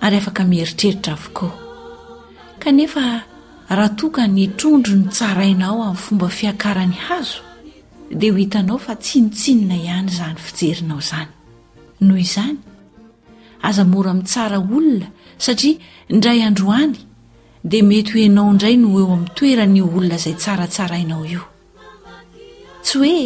ary 0.00 0.16
afaka 0.20 0.44
mieritreritra 0.44 1.12
avokoo 1.14 1.50
kanefa 2.62 3.02
raha 3.68 3.88
toka 3.98 4.26
ny 4.26 4.46
trondro 4.58 4.94
ny 4.98 5.08
tsarainao 5.12 5.78
amin'ny 5.82 5.98
fomba 6.04 6.26
fiakarany 6.38 6.94
hazo 7.08 7.40
dia 8.14 8.32
ho 8.32 8.38
hitanao 8.38 8.78
fa 8.78 8.94
tsinotsinina 8.96 9.76
ihany 9.84 10.08
izany 10.14 10.38
fijerinao 10.44 11.00
zany 11.10 11.28
noho 12.04 12.18
izany 12.26 12.56
azamora 13.68 14.10
ami'n 14.10 14.24
tsara 14.26 14.58
olona 14.60 15.08
satria 15.44 15.76
indray 16.14 16.40
androany 16.42 16.94
dia 17.70 17.82
mety 17.84 18.12
hoenao 18.16 18.50
indray 18.52 18.76
no 18.76 18.88
eo 18.98 19.10
ami'ny 19.16 19.30
toeranyo 19.36 19.84
olona 19.96 20.16
izay 20.16 20.36
tsaratsarainao 20.38 21.22
io 21.34 21.42
tsy 22.84 22.98
hoe 23.00 23.18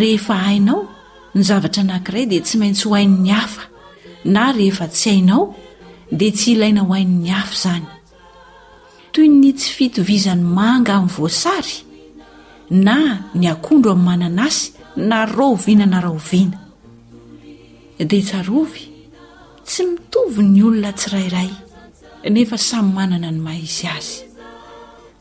rehefa 0.00 0.36
hainao 0.46 0.80
ny 1.34 1.42
zavatra 1.48 1.80
anankiray 1.82 2.24
dia 2.30 2.42
tsy 2.46 2.56
maintsy 2.60 2.84
ho 2.88 2.94
hain'ny 2.98 3.30
hafa 3.38 3.62
na 4.34 4.42
rehefa 4.58 4.86
tsy 4.94 5.08
hainao 5.10 5.42
dea 6.10 6.32
tsy 6.32 6.52
ilaina 6.54 6.82
ho 6.84 6.92
hain''ny 6.94 7.30
afa 7.32 7.56
zany 7.56 7.84
toy 9.12 9.28
ny 9.30 9.52
tsy 9.56 9.70
fitovizany 9.76 10.42
manga 10.44 10.92
amin'ny 10.96 11.14
voasary 11.16 11.76
na 12.86 13.28
ny 13.34 13.46
akondro 13.50 13.90
amin'ny 13.92 14.06
manana 14.08 14.42
asy 14.48 14.68
na 15.08 15.18
rooviana 15.26 15.86
na 15.92 15.98
raoviana 16.04 16.58
dea 18.10 18.22
tsarovy 18.28 18.82
tsy 19.66 19.82
mitovy 19.92 20.42
ny 20.52 20.60
olona 20.68 20.92
tsirairay 20.98 21.50
nefa 22.34 22.58
samy 22.68 22.90
manana 22.96 23.28
ny 23.32 23.40
mahizy 23.46 23.86
azy 23.96 24.20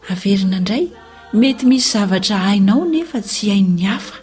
averina 0.09 0.57
indray 0.61 0.83
mety 1.39 1.63
misy 1.69 1.89
zavatra 1.93 2.37
hainao 2.47 2.83
nefa 2.93 3.17
tsy 3.27 3.45
hain''ny 3.53 3.83
hafa 3.89 4.15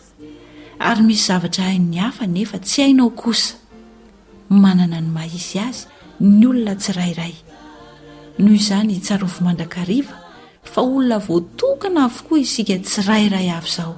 ary 0.91 1.03
misy 1.09 1.25
zavatra 1.29 1.65
hain'ny 1.73 1.97
hafa 2.05 2.25
nefa 2.37 2.57
tsy 2.67 2.79
hainao 2.85 3.11
kosa 3.23 3.55
manana 4.63 4.99
ny 5.05 5.09
mahizy 5.17 5.59
azy 5.69 5.85
nyona 6.21 6.77
raynohozany 6.95 8.93
itsarovo 8.93 9.41
mandrakariva 9.45 10.15
fa 10.63 10.81
olona 10.83 11.19
voatokana 11.29 12.05
avokoa 12.05 12.39
isika 12.45 12.75
tsy 12.85 13.01
rairay 13.09 13.49
avizao 13.51 13.93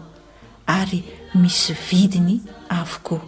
ary 0.67 1.01
misy 1.43 1.75
vidiny 1.89 2.41
avokoa 2.69 3.21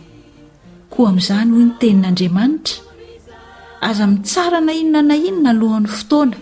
ko 0.93 1.01
ami'zany 1.11 1.51
ho 1.55 1.61
ny 1.69 1.73
tenin'andriamanitra 1.81 2.77
aza 3.89 4.05
mitsara 4.13 4.61
na 4.67 4.73
inona 4.83 5.03
na 5.09 5.15
inona 5.29 5.51
alohan'ny 5.55 5.89
fotoana 5.99 6.37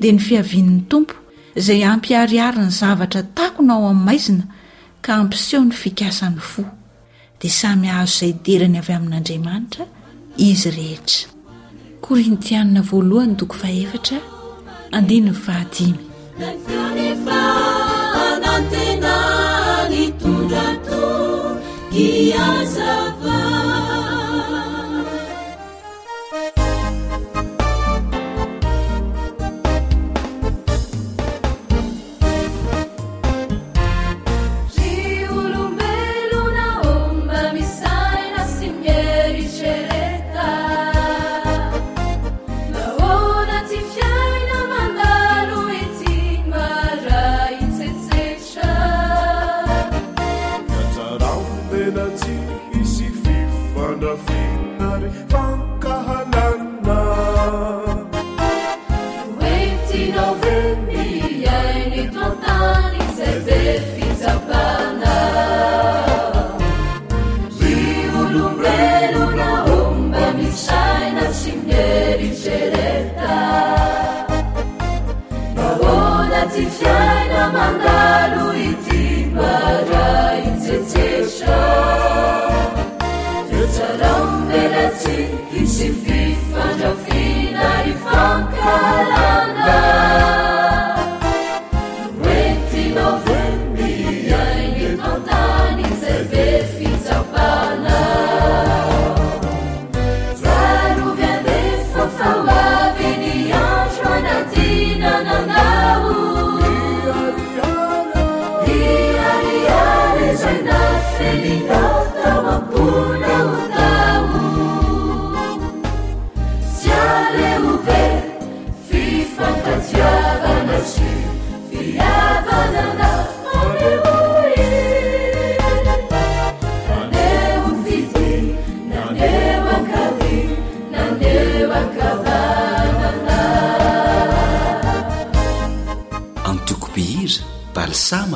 di 0.00 0.08
ny 0.12 0.18
fiavinn'ny 0.26 0.80
tompo 0.90 1.14
zay 1.66 1.80
ampiariary 1.92 2.60
ny 2.64 2.70
zavatra 2.80 3.22
takonao 3.38 3.84
amin'ny 3.90 4.04
maizina 4.08 4.44
ka 5.04 5.10
ampiseho 5.20 5.62
ny 5.68 5.72
fikasan'ny 5.82 6.40
fo 6.50 6.62
di 7.40 7.48
samy 7.58 7.86
ahazo 7.92 8.14
zay 8.20 8.32
derany 8.46 8.76
avy 8.80 8.92
amin'andriamanitra 8.98 9.84
izrehetra 10.50 11.36
korintianna 12.08 12.80
voalohany 12.82 13.34
toko 13.36 13.54
fahefatra 13.62 14.16
andinyny 14.96 15.32
fahadimy 15.44 16.00
efa 17.10 17.40
anantena 18.24 19.14
ny 19.90 19.98
tondratoza 20.20 23.07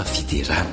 fiteran 0.05 0.67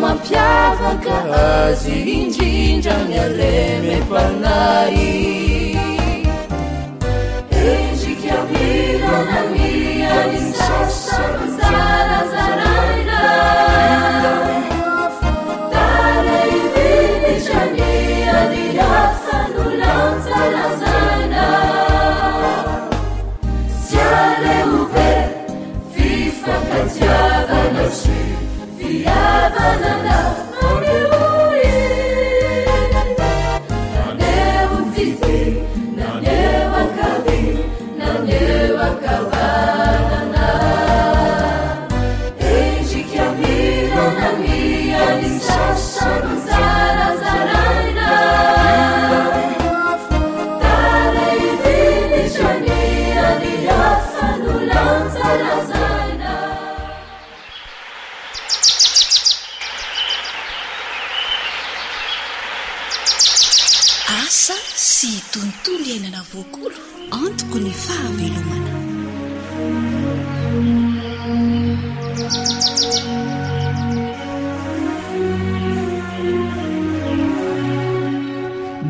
mampiafakazy 0.00 1.92
indrindra 2.20 2.96
ny 3.08 3.16
alemefanay 3.26 4.96
endriky 7.60 8.28
ahilana 8.38 9.40
mianyny 9.52 10.48
sasoasnzara 10.64 12.11
يامنن 29.06 30.31
antk 67.20 67.52
haeoma 67.52 68.56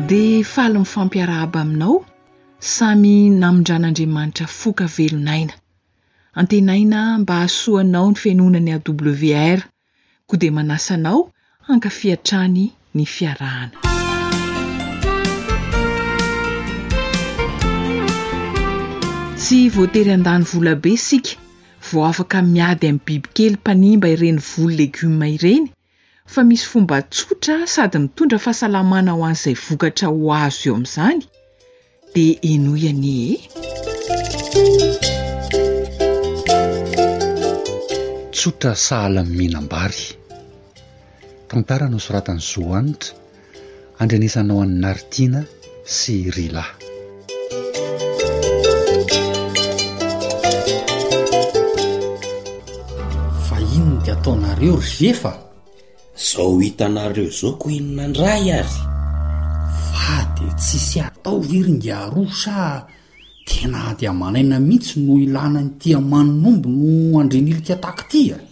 di 0.07 0.43
fahalomy 0.43 0.85
fampiaraa 0.85 1.41
aba 1.41 1.61
aminao 1.65 1.95
samy 2.75 3.13
namindran'andriamanitra 3.41 4.45
foka 4.61 4.85
velonaina 4.97 5.53
antenaina 6.39 6.99
mba 7.21 7.33
ahasoanao 7.39 8.07
ny 8.11 8.17
fenonany 8.23 8.71
awr 8.77 9.59
koa 10.27 10.37
di 10.41 10.47
manasanao 10.55 11.19
ankafiatrany 11.71 12.63
ny 12.95 13.03
fiarahana 13.15 13.92
tsy 19.43 19.67
voatery 19.67 20.13
an-dany 20.15 20.43
volabe 20.47 20.91
isika 20.95 21.35
vao 21.87 22.03
afaka 22.09 22.39
miady 22.41 22.87
amin'ny 22.87 23.03
bibikely 23.05 23.57
mpanimba 23.59 24.07
ireny 24.15 24.37
volo 24.49 24.71
legioma 24.79 25.27
ireny 25.35 25.65
fa 26.33 26.41
misy 26.47 26.65
fomba 26.71 26.97
tsotra 27.11 27.55
sady 27.73 27.97
mitondra 28.05 28.39
fahasalamana 28.45 29.11
ho 29.17 29.21
an'izay 29.27 29.57
vokatra 29.65 30.07
ho 30.13 30.17
azo 30.45 30.57
eo 30.69 30.73
amin'izany 30.79 31.19
di 32.13 32.25
enoiany 32.51 33.11
e 33.33 33.35
tsotra 38.35 38.71
sahalaymihnambary 38.85 40.05
tantaranao 41.49 42.01
soratany 42.05 42.41
zoanitra 42.51 43.11
andrinisanao 44.01 44.59
any 44.65 44.75
naritina 44.83 45.39
sy 45.97 46.15
rila 46.37 46.65
eo 54.63 54.75
ry 54.79 54.91
ze 54.97 55.11
fa 55.21 55.31
zao 56.27 56.59
hitanareo 56.59 57.29
zao 57.39 57.51
ko 57.59 57.67
inonandra 57.77 58.33
ary 58.39 58.77
fa 59.93 60.13
de 60.37 60.47
tsisy 60.61 60.99
atao 61.03 61.39
iryngaro 61.57 62.23
sa 62.41 62.85
tena 63.47 63.79
ady 63.91 64.05
amanaina 64.11 64.57
mihitsy 64.67 64.95
no 65.05 65.13
ilana 65.25 65.61
ny 65.63 65.69
tia 65.81 65.99
manombo 65.99 66.69
no 66.69 67.19
andrinilika 67.19 67.75
takotia 67.83 68.35
e? 68.41 68.43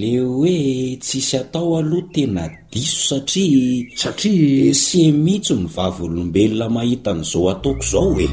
le 0.00 0.14
hoe 0.30 0.56
tsisy 1.04 1.34
atao 1.42 1.76
aloha 1.78 2.06
tena 2.14 2.42
diso 2.72 2.98
satria 3.08 3.84
satria 4.02 4.74
semitso 4.84 5.54
ny 5.60 5.66
vavolombelona 5.74 6.66
mahita 6.76 7.10
n'izao 7.14 7.44
ataoko 7.52 7.82
izao 7.84 8.10
oe 8.16 8.28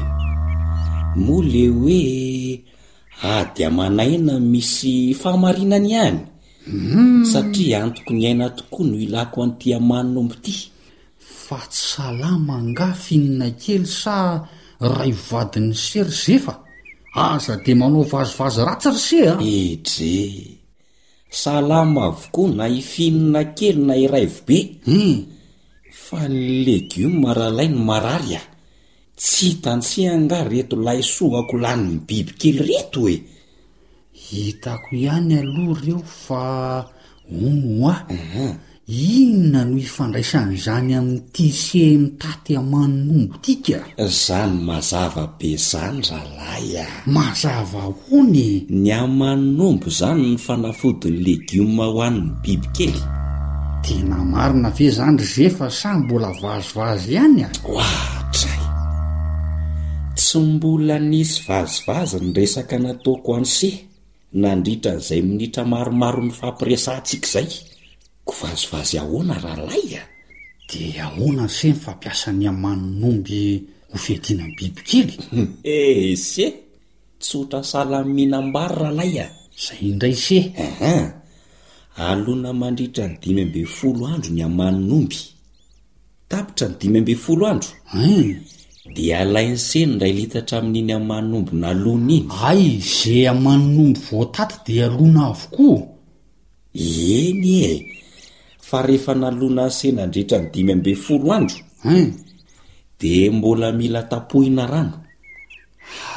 moa 1.24 1.44
le 1.52 1.64
hoe 1.78 2.00
ady 3.36 3.60
ah, 3.64 3.68
amanaina 3.68 4.34
misy 4.50 5.12
fahamarinany 5.20 5.92
hany 5.96 6.18
Hmm. 6.66 7.22
satria 7.30 7.78
antoko 7.86 8.10
ny 8.16 8.22
aina 8.30 8.46
tokoa 8.56 8.86
no 8.90 8.96
ilako 9.06 9.38
antyamany 9.46 10.08
no 10.14 10.20
mpiity 10.26 10.54
fa 11.46 11.58
tsy 11.70 11.82
salama 11.94 12.56
nga 12.70 12.86
finona 13.04 13.48
kely 13.62 13.86
sa 14.00 14.16
rayovadin'ny 14.94 15.70
sery 15.86 16.12
zefa 16.24 16.52
aza 17.26 17.54
di 17.64 17.72
manao 17.80 18.02
vazovazy 18.12 18.60
ratsy 18.66 19.18
ry 19.22 19.32
seetre 19.38 20.18
ah. 20.26 20.42
salama 21.42 22.00
avokoa 22.10 22.50
na 22.58 22.64
ifinona 22.80 23.40
kely 23.58 23.78
na 23.86 23.94
iraivo 24.04 24.40
bem 24.48 24.66
hmm. 24.88 25.16
fa 26.04 26.20
ny 26.32 26.40
legioma 26.66 27.30
rahalai 27.38 27.68
ny 27.72 27.76
marary 27.88 28.28
ay 28.38 28.38
ah. 28.40 28.46
tsy 29.20 29.44
hitanseanga 29.54 30.38
reto 30.52 30.74
lay 30.86 30.98
sohako 31.14 31.54
lanyny 31.64 31.96
biby 32.06 32.32
kely 32.40 32.56
reto 32.68 33.00
e 33.14 33.16
hitako 34.30 34.90
ihany 34.96 35.38
aloha 35.38 35.80
ireo 35.82 35.98
fa 36.02 36.82
ono 37.46 37.88
a 37.90 37.94
aa 38.10 38.58
inona 38.90 39.62
no 39.70 39.76
ifandraisan' 39.84 40.52
zany 40.64 40.92
amin'n'iti 40.98 41.46
seny 41.64 42.02
taty 42.20 42.52
a 42.58 42.62
manombo 42.72 43.34
tika 43.44 43.78
zany 44.24 44.54
mazava 44.68 45.24
be 45.38 45.48
zany 45.70 45.98
ralay 46.10 46.68
a 46.82 46.86
mazava 47.16 47.80
ony 48.18 48.46
ny 48.82 48.88
amanombo 49.04 49.86
zany 49.98 50.20
ny 50.28 50.36
fanafodiny 50.46 51.18
legioma 51.26 51.84
ho 51.92 51.98
ann'ny 52.08 52.26
biby 52.42 52.68
kely 52.76 52.98
tena 53.84 54.16
marina 54.32 54.68
ve 54.76 54.86
zanydry 54.98 55.26
zefa 55.36 55.66
sa 55.80 55.88
mbola 56.00 56.30
vazovazy 56.42 57.08
ihany 57.14 57.42
a 57.46 57.48
oadray 57.74 58.60
tsy 60.18 60.38
mbola 60.54 60.96
nisy 61.10 61.36
vazivazy 61.48 62.16
ny 62.22 62.30
resaka 62.38 62.76
nataoko 62.84 63.30
anceh 63.38 63.76
nandritra 64.34 64.92
n'izay 64.96 65.22
minitra 65.22 65.62
maromaro 65.70 66.22
ny 66.24 66.32
fampiresa 66.38 66.92
ntsika 67.00 67.26
izay 67.28 67.50
ko 68.26 68.32
vazovazy 68.40 68.96
ahoana 69.02 69.34
rahalay 69.44 69.88
a 70.02 70.02
di 70.68 70.80
ahoana 71.04 71.44
se 71.56 71.66
ny 71.70 71.76
fampiasany 71.84 72.44
amanonyomby 72.52 73.38
hofiadiana 73.92 74.44
ny 74.48 74.54
bibi 74.58 74.82
kely 74.88 75.10
eh, 75.62 76.10
e 76.10 76.12
s 76.24 76.38
eh 76.46 76.52
tsotra 77.22 77.60
salan 77.70 78.06
mihinambary 78.16 78.74
rahalay 78.82 79.12
a 79.24 79.26
zay 79.64 79.80
indray 79.90 80.14
s 80.14 80.26
eh 80.32 80.46
aha 80.66 80.94
alona 82.10 82.50
mandritra 82.52 83.04
ny 83.08 83.14
dimy 83.22 83.40
ambe 83.46 83.62
folo 83.76 84.02
andro 84.14 84.30
ny 84.34 84.42
amanonyomby 84.48 85.18
tapitra 86.30 86.66
ny 86.68 86.74
dimy 86.80 86.98
ambe 86.98 87.14
folo 87.24 87.44
andro 87.46 87.70
dia 88.94 89.26
alainy 89.26 89.58
seny 89.58 89.98
ray 90.00 90.10
ilitatra 90.14 90.58
amin'iny 90.62 90.92
hamanonombo 90.94 91.52
na 91.56 91.70
lona 91.74 92.12
iny 92.12 92.30
ay 92.46 92.78
za 92.78 93.30
amanonombo 93.34 94.00
voataty 94.08 94.56
dia 94.66 94.86
lona 94.88 95.26
avokoa 95.32 95.82
eny 96.74 97.64
e 97.70 97.72
fa 98.68 98.78
rehefa 98.86 99.12
nalona 99.14 99.66
sena 99.76 100.06
ndritra 100.06 100.38
ny 100.38 100.48
dimy 100.52 100.72
ambe 100.76 100.92
folo 101.02 101.26
andro 101.36 101.58
en 101.96 102.12
dia 103.00 103.32
mbola 103.32 103.68
mila 103.78 104.02
tapohina 104.10 104.64
rano 104.72 104.96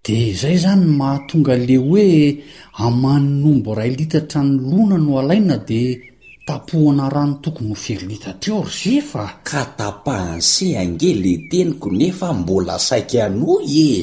dia 0.05 0.27
izay 0.35 0.57
zany 0.65 0.87
mahatonga 0.99 1.55
le 1.67 1.77
hoe 1.77 2.07
amanonombo 2.85 3.71
ray 3.79 3.91
litatra 3.99 4.41
ny 4.45 4.57
lona 4.71 4.97
no 4.99 5.13
alaina 5.21 5.57
di 5.69 6.12
tapohana 6.45 7.07
rano 7.11 7.35
tokony 7.43 7.69
ho 7.71 7.75
fery 7.85 8.07
litatra 8.11 8.51
eo 8.55 8.63
ry 8.67 8.71
zefa 8.81 9.25
ka 9.47 9.63
tapahanse 9.79 10.75
angele 10.83 11.35
teniko 11.51 11.87
nefa 11.91 12.29
mbola 12.35 12.77
saiky 12.89 13.19
anoy 13.27 13.71
e 13.87 13.97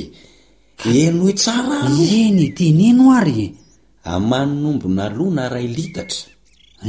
enohy 1.07 1.31
e 1.31 1.35
tsara 1.41 1.77
noeny 1.95 2.39
e 2.45 2.47
teneno 2.57 3.05
ary 3.19 3.35
e? 3.45 3.47
amano 4.13 4.53
n'ombo 4.61 4.87
na 4.97 5.05
lona 5.17 5.49
ray 5.51 5.67
litatra 5.67 6.31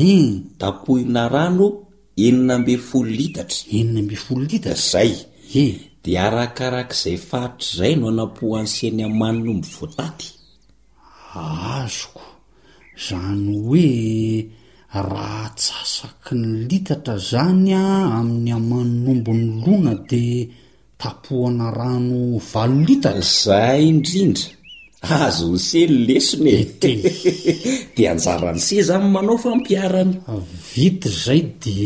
e 0.06 0.10
tapohina 0.58 1.26
rano 1.34 1.66
enina 2.26 2.54
ambe 2.56 2.74
folo 2.86 3.10
litatra 3.10 3.60
enina 3.78 4.00
mbe 4.02 4.16
folo 4.24 4.42
litatra 4.50 4.78
zay 4.92 5.12
e 5.64 5.66
de 6.04 6.12
arakarak'izay 6.26 7.18
fatra 7.28 7.58
izay 7.72 7.94
no 7.98 8.06
anampoh 8.12 8.54
anysiany 8.58 9.02
hamanonyombo 9.06 9.66
voataty 9.76 10.26
azoko 11.34 12.22
zany 13.04 13.42
hoe 13.64 13.86
raha 14.98 15.46
ts 15.54 15.66
asaky 15.82 16.32
ny 16.34 16.50
litatra 16.68 17.14
zany 17.30 17.72
a 17.80 17.84
amin'ny 18.18 18.50
hamano 18.54 18.96
nombo 19.06 19.32
ny 19.32 19.44
lona 19.62 19.94
dia 20.10 20.46
tapohana 21.00 21.68
rano 21.78 22.20
valo 22.50 22.76
litatra 22.88 23.22
zay 23.42 23.80
indrindra 23.90 24.50
azo 25.26 25.46
nyseny 25.54 25.94
lesona 26.06 26.50
ede 26.62 26.90
dea 27.94 28.10
anjara 28.12 28.50
ny 28.56 28.62
seza 28.66 28.94
n 29.02 29.06
manao 29.14 29.38
fa 29.44 29.50
mpiarana 29.58 30.14
ah, 30.30 30.42
vita 30.74 31.08
zay 31.24 31.40
di 31.62 31.78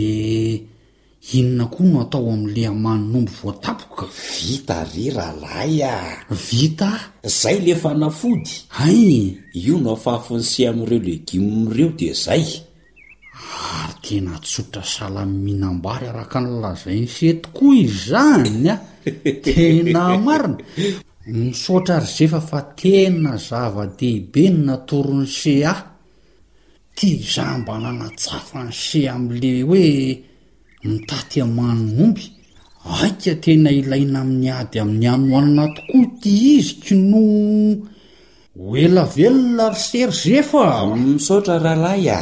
inona 1.36 1.66
koa 1.74 1.86
no 1.92 1.96
atao 2.04 2.26
amin'le 2.34 2.62
amano 2.72 3.04
nombo 3.12 3.32
voatapoka 3.40 4.06
vita 4.46 4.76
rera 4.92 5.26
lahy 5.44 5.82
a 5.84 5.92
vita 6.48 6.90
zay 7.40 7.56
lefa 7.66 7.90
nafody 8.02 8.50
ay 8.86 9.04
io 9.64 9.76
nao 9.84 9.96
fahafonysea 10.04 10.70
amin'ireo 10.72 11.00
legimireo 11.08 11.90
di 11.98 12.08
zay 12.24 12.46
ary 13.44 13.94
tena 14.02 14.38
tsotra 14.42 14.82
salamy 14.94 15.36
mihnambary 15.44 16.06
araka 16.12 16.38
nylazai 16.40 17.00
ny 17.00 17.08
seh 17.16 17.34
tokoa 17.42 17.74
izany 17.84 18.64
a 18.72 18.76
tena 19.44 20.02
marina 20.24 20.64
misaotra 21.36 21.96
ry 22.04 22.10
zefa 22.16 22.40
fa 22.48 22.60
tena 22.80 23.32
zava-dehibe 23.48 24.42
ny 24.50 24.56
natoron'ny 24.66 25.30
se 25.38 25.54
ah 25.74 25.80
tia 26.96 27.24
za 27.32 27.44
mba 27.60 27.74
nanatsafa 27.84 28.58
ny 28.68 28.72
se 28.86 29.00
ami'le 29.14 29.52
hoe 29.68 29.86
mitaty 30.88 31.36
amanonomby 31.46 32.24
aika 33.00 33.32
tena 33.44 33.70
ilaina 33.80 34.18
amin'ny 34.24 34.48
ady 34.60 34.76
amin'ny 34.82 35.06
anohanina 35.14 35.64
tokoa 35.76 36.06
tia 36.22 36.48
iziko 36.58 36.94
no 37.10 37.24
hoelavelona 38.62 39.66
ry 39.74 39.78
sery 39.88 40.14
zefa 40.24 40.60
misaotra 41.00 41.56
rahalahy 41.64 42.08
a 42.18 42.20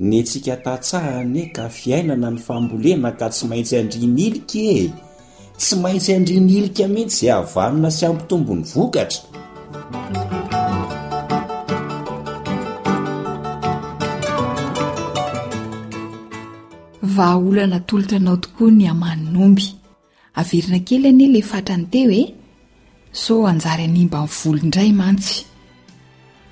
ny 0.00 0.18
antsika 0.18 0.56
tatsahanye 0.62 1.52
ka 1.54 1.68
fiainana 1.68 2.30
ny 2.30 2.38
fambolena 2.46 3.10
ka 3.18 3.26
tsy 3.32 3.44
maintsy 3.48 3.74
handrinyilika 3.76 4.58
e 4.58 4.82
tsy 5.60 5.74
maintsy 5.82 6.10
andriny 6.16 6.50
ilika 6.58 6.84
mihitsy 6.92 7.24
izay 7.26 7.30
avanona 7.40 7.90
sy 7.96 8.04
ampytombony 8.10 8.64
vokatra 8.74 9.22
vahaolana 17.16 17.78
tolotra 17.88 18.16
anao 18.18 18.36
tokoa 18.42 18.70
ny 18.78 18.86
amaninomby 18.92 19.66
averina 20.40 20.78
kely 20.86 21.06
ane 21.10 21.22
ilay 21.26 21.42
fatra 21.50 21.74
ny 21.78 21.84
te 21.92 22.00
hoe 22.08 22.24
so 23.22 23.34
anjary 23.50 23.84
anymba 23.88 24.18
inivoloindray 24.22 24.90
mantsy 25.00 25.36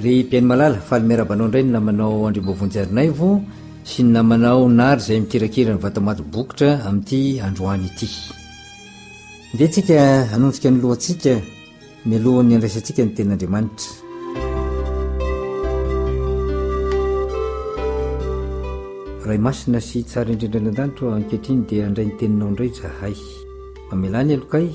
ry 0.00 0.24
mpiainy 0.24 0.46
malala 0.46 0.78
falymiarabanao 0.88 1.46
indray 1.46 1.64
ny 1.66 1.72
namanao 1.76 2.26
andrimbovonjarinay 2.28 3.08
vo 3.18 3.42
sy 3.84 4.02
ny 4.02 4.10
namanao 4.16 4.64
nary 4.68 5.00
zay 5.00 5.18
mikirakira 5.20 5.74
ny 5.74 5.80
vatamatybokotra 5.84 6.68
amin'ity 6.88 7.40
androany 7.46 7.84
ity 7.90 8.08
dentsika 9.58 9.96
anonsika 10.34 10.68
nylohantsika 10.72 11.32
milohany 12.10 12.54
andraisantsika 12.54 13.00
nyten'andriamanitra 13.06 13.90
ay 19.32 19.38
masina 19.46 19.80
sy 19.80 20.02
tsara 20.04 20.28
indrindran 20.34 20.68
an-danitro 20.72 21.06
ankehitrny 21.16 21.62
dia 21.68 21.86
andray 21.88 22.06
ny 22.08 22.14
teninao 22.20 22.48
inray 22.52 22.72
zahay 22.80 23.16
amelany 23.92 24.34
alokay 24.36 24.66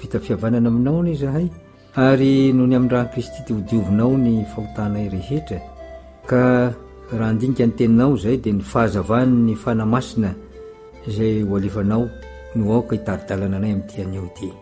vitafihavanana 0.00 0.68
aminaon 0.68 1.14
zahay 1.16 1.46
ary 1.96 2.52
nohony 2.52 2.76
amin'n 2.76 2.90
rahan 2.90 3.08
kristy 3.12 3.40
ty 3.46 3.52
hodiovinao 3.54 4.12
ny 4.20 4.44
fahotanay 4.52 5.08
rehetra 5.08 5.58
ka 6.28 6.70
raha 7.12 7.30
andinika 7.32 7.64
nyteninao 7.66 8.16
zay 8.16 8.36
de 8.36 8.52
nyfahazavany 8.52 9.30
ny 9.46 9.54
fanamasina 9.56 10.34
zay 11.08 11.42
oalifanao 11.44 12.08
no 12.56 12.72
aoka 12.72 12.96
hitaridalana 12.96 13.56
anay 13.56 13.72
am'tianoty 13.72 14.52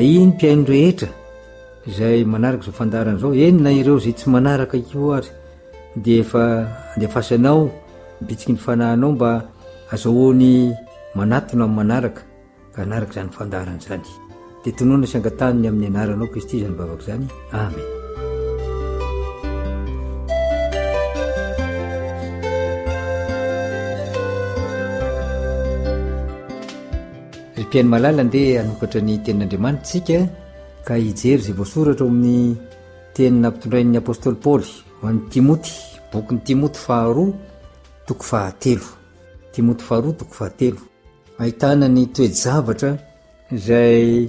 iny 0.00 0.26
mpiainoheraay 0.32 2.24
manarakazafandaran 2.24 3.18
zao 3.18 3.34
enieoay 3.34 4.12
tsy 4.12 4.28
nka 4.30 4.66
biik 8.26 8.48
ny 8.48 8.58
nhnao 8.76 9.12
mba 9.12 9.44
azhony 9.92 10.72
manatno 11.14 11.64
ami' 11.64 11.74
manaraka 11.76 12.20
ka 12.74 12.82
anaraka 12.82 13.12
zanyfandarany 13.14 13.80
zany 13.80 14.10
di 14.62 14.74
tonoana 14.74 15.04
isangataniny 15.06 15.66
amin'ny 15.68 15.86
anaranao 15.88 16.28
kristy 16.32 16.56
zany 16.62 16.74
bavaka 16.80 17.04
zany 17.08 17.26
amen 17.52 17.88
rympiainymalala 27.56 28.20
andeha 28.24 28.60
anofatra 28.64 29.00
ny 29.06 29.14
tenin'andriamanitra 29.24 29.84
tsika 29.88 30.18
ka 30.86 30.94
hijery 31.04 31.42
zay 31.46 31.54
voasoratra 31.60 32.04
ho 32.06 32.10
amin'ny 32.12 32.56
tenina 33.14 33.46
ampitondrain'ny 33.48 33.96
apôstoly 34.02 34.38
paoly 34.44 34.70
ho 34.98 35.02
an'ny 35.10 35.22
timoty 35.32 35.72
bokyny 36.12 36.40
timoty 36.46 36.78
faharoa 36.86 37.32
toko 38.06 38.22
fahatelo 38.30 38.88
timoty 39.54 39.82
faharoa 39.88 40.12
toko 40.20 40.34
fahatelo 40.40 40.80
ahitanany 41.42 42.02
toejavatra 42.14 42.90
izay 43.56 44.28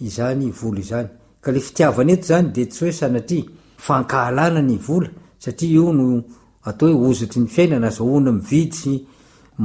izany 0.00 0.50
vola 0.52 0.80
izany 0.80 1.08
ka 1.40 1.50
le 1.50 1.60
fitiavana 1.60 2.12
eto 2.12 2.26
zany 2.26 2.52
de 2.52 2.66
tsy 2.68 2.80
hoe 2.84 2.92
sanatry 2.92 3.44
fankahalana 3.78 4.60
ny 4.62 4.78
vola 4.86 5.08
satria 5.38 5.70
io 5.80 5.92
no 5.92 6.22
ataohoe 6.68 7.08
ozitry 7.10 7.40
ny 7.40 7.46
fiainana 7.48 7.86
azaona 7.88 8.32
mvidysy 8.32 9.06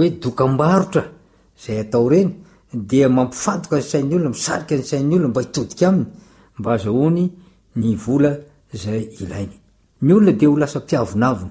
mitodika 0.00 0.46
nbarotra 0.54 1.02
ay 1.68 1.78
atao 1.84 2.06
reny 2.12 2.30
de 2.90 3.00
mampifandoka 3.16 3.76
ny 3.80 3.84
sai'ny 3.92 4.12
olona 4.16 4.28
misarika 4.36 4.74
ny 4.78 4.84
sai'ny 4.90 5.14
olona 5.16 5.28
mba 5.32 5.40
hitodika 5.44 5.84
aminy 5.90 6.06
mba 6.58 6.68
azaony 6.76 7.24
ny 7.80 7.88
vola 8.04 8.30
zay 8.82 9.02
ilainy 9.22 9.56
ny 10.04 10.10
olona 10.16 10.32
de 10.40 10.46
ho 10.46 10.54
lasa 10.60 10.78
mpiavinavina 10.80 11.50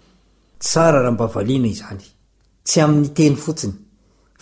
tsara 0.63 0.99
raha 1.01 1.11
mba 1.15 1.25
valiana 1.33 1.67
izany 1.75 2.01
tsy 2.67 2.79
ami'ny 2.85 3.07
teny 3.17 3.35
fotsiny 3.43 3.75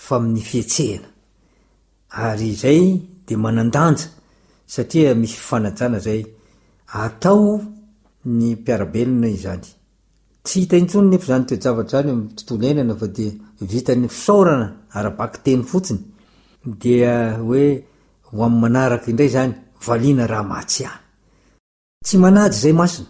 fa 0.03 0.13
aminy 0.17 0.41
fietsehna 0.49 1.07
ary 2.27 2.51
zay 2.61 2.81
de 3.25 3.33
nadanj 3.37 3.99
aa 4.79 5.13
mi 5.19 5.27
nna 5.59 5.99
ayao 6.01 7.61
ny 8.37 8.43
mpiarabelona 8.59 9.27
izany 9.37 9.65
hitaitsonyny 10.49 11.17
fanytoejavatra 11.25 11.97
zanytontol 12.03 12.61
nana 12.77 12.93
fad 13.01 13.17
vtny 13.69 14.03
ona 14.35 14.67
aeny 14.97 15.63
otsiny 15.77 16.01
y 16.89 18.49
manaraka 18.61 19.07
idray 19.13 19.31
zany 19.35 19.53
vaina 19.87 20.23
rahmay 20.33 20.67
y 22.13 22.17
nay 22.33 22.51
zay 22.61 22.73
masina 22.79 23.09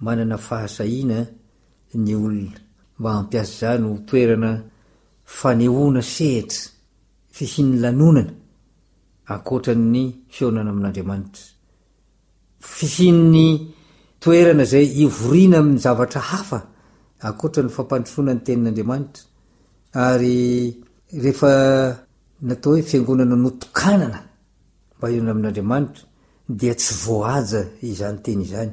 manana 0.00 0.38
fahasahina 0.38 1.26
ny 1.94 2.14
olona 2.14 2.56
ma 2.98 3.12
ampiasa 3.18 3.58
zano 3.78 3.98
toerana 4.06 4.50
fanehona 5.24 6.00
sehitra 6.02 6.68
fifin'ny 7.34 7.78
lanonana 7.82 8.32
akoatra 9.34 9.74
ny 9.74 10.04
fionana 10.30 10.70
amin'n'andriamanitra 10.70 11.42
fifin'ny 12.60 13.46
toerana 14.20 14.64
zay 14.64 14.86
ivoriana 15.04 15.58
ami'ny 15.60 15.78
zavatra 15.84 16.20
hafa 16.32 16.58
akoatra 17.28 17.62
ny 17.62 17.70
fampandosoana 17.76 18.34
ny 18.34 18.42
tenin'andriamanitra 18.46 19.22
ary 19.94 20.38
reefa 21.24 21.50
natao 22.42 22.72
hoe 22.74 22.82
fiangonana 22.90 23.36
no 23.36 23.50
tokanana 23.62 24.18
mba 24.98 25.10
ina 25.10 25.30
amin'n'andriamanitra 25.30 26.02
dia 26.48 26.74
tsy 26.74 26.92
voaja 27.06 27.60
izany 27.82 28.18
teny 28.24 28.42
izany 28.44 28.72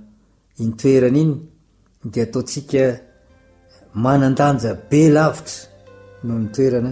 nytoerana 0.65 1.19
iny 1.23 1.33
dia 2.11 2.23
ataontsika 2.27 2.79
manandanja 4.03 4.71
be 4.89 5.01
lavitra 5.15 5.59
no 6.27 6.33
ny 6.43 6.47
toerana 6.55 6.91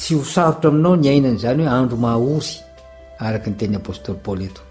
tsy 0.00 0.10
hosarotra 0.20 0.66
aminao 0.70 0.94
ny 1.02 1.06
ainany 1.14 1.38
zany 1.44 1.62
hoe 1.64 1.72
andro 1.78 1.96
mahaory 2.04 2.52
araknyteny 3.26 3.74
apôstôly 3.80 4.20
paly 4.26 4.44
eto 4.50 4.62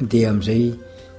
dia 0.00 0.30
amin'izay 0.30 0.64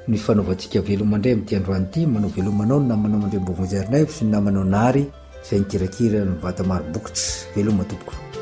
ny 0.10 0.18
fanaovantsika 0.18 0.80
velomaindray 0.88 1.34
amin'diandroany 1.36 1.86
ity 1.88 2.02
manao 2.14 2.32
velomanao 2.38 2.80
no 2.82 2.88
namanao 2.94 3.18
amandrey 3.20 3.42
mbovajarinayo 3.44 4.06
sy 4.16 4.26
y 4.26 4.30
namanao 4.34 4.66
nary 4.76 5.04
zay 5.48 5.60
nikirakira 5.62 6.20
nyvatamarobokotsy 6.26 7.26
veloma 7.56 7.84
tompoko 7.90 8.33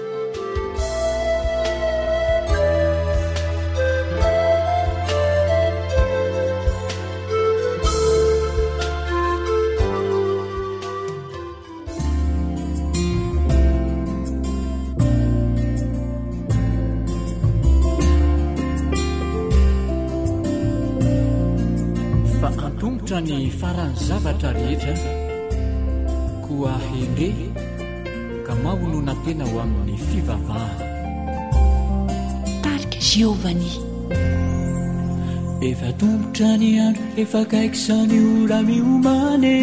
efakaiksany 37.21 38.19
ora 38.35 38.59
miomany 38.67 39.57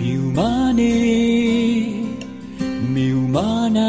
miomany 0.00 0.90
miomana 2.94 3.86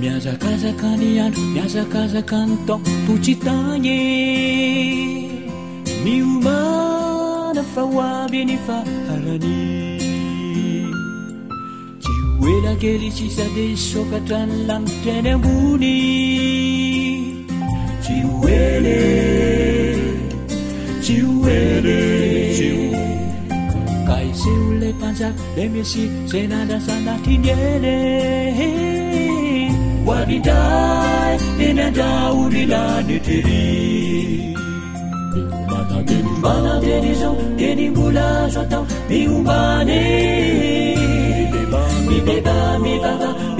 miazakazakany 0.00 1.08
andro 1.24 1.42
miazakazakany 1.54 2.54
taom 2.68 2.80
potsytany 3.06 3.96
miomana 6.04 7.62
fa 7.72 7.82
oabiny 7.98 8.56
fa 8.68 8.78
arany 9.16 9.54
ty 12.04 12.12
oelakelysisade 12.46 13.66
sôkatra 13.88 14.40
ny 14.52 14.56
lanitrainy 14.70 15.30
ambony 15.40 15.96
ie 22.66 23.04
kाi 24.08 24.28
siu 24.40 24.58
lepaja 24.82 25.28
lemisi 25.56 26.04
sेnadasaना 26.30 27.14
tinेnेh 27.24 28.60
wadिdae 30.08 31.36
ena 31.66 31.86
daउलiला 32.00 32.84
निtिरी 33.08 33.66
tेml 36.08 36.66
tdizo 36.84 37.30
dेnिबulा 37.58 38.30
t 38.72 38.74
पiu 39.08 39.34
mाn 39.48 39.90
imiा 42.16 43.12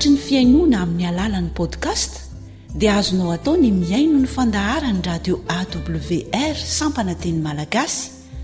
ny 0.00 0.16
fiainoana 0.20 0.80
amin'ny 0.84 1.06
alalan'ny 1.08 1.48
podcast 1.56 2.28
dia 2.76 3.00
azonao 3.00 3.32
atao 3.32 3.56
ny 3.56 3.68
miaino 3.72 4.20
ny 4.22 4.28
fandahara 4.34 4.88
ny 4.94 5.00
radio 5.08 5.34
awr 5.56 6.56
sampana 6.78 7.14
teny 7.22 7.40
malagasy 7.46 8.19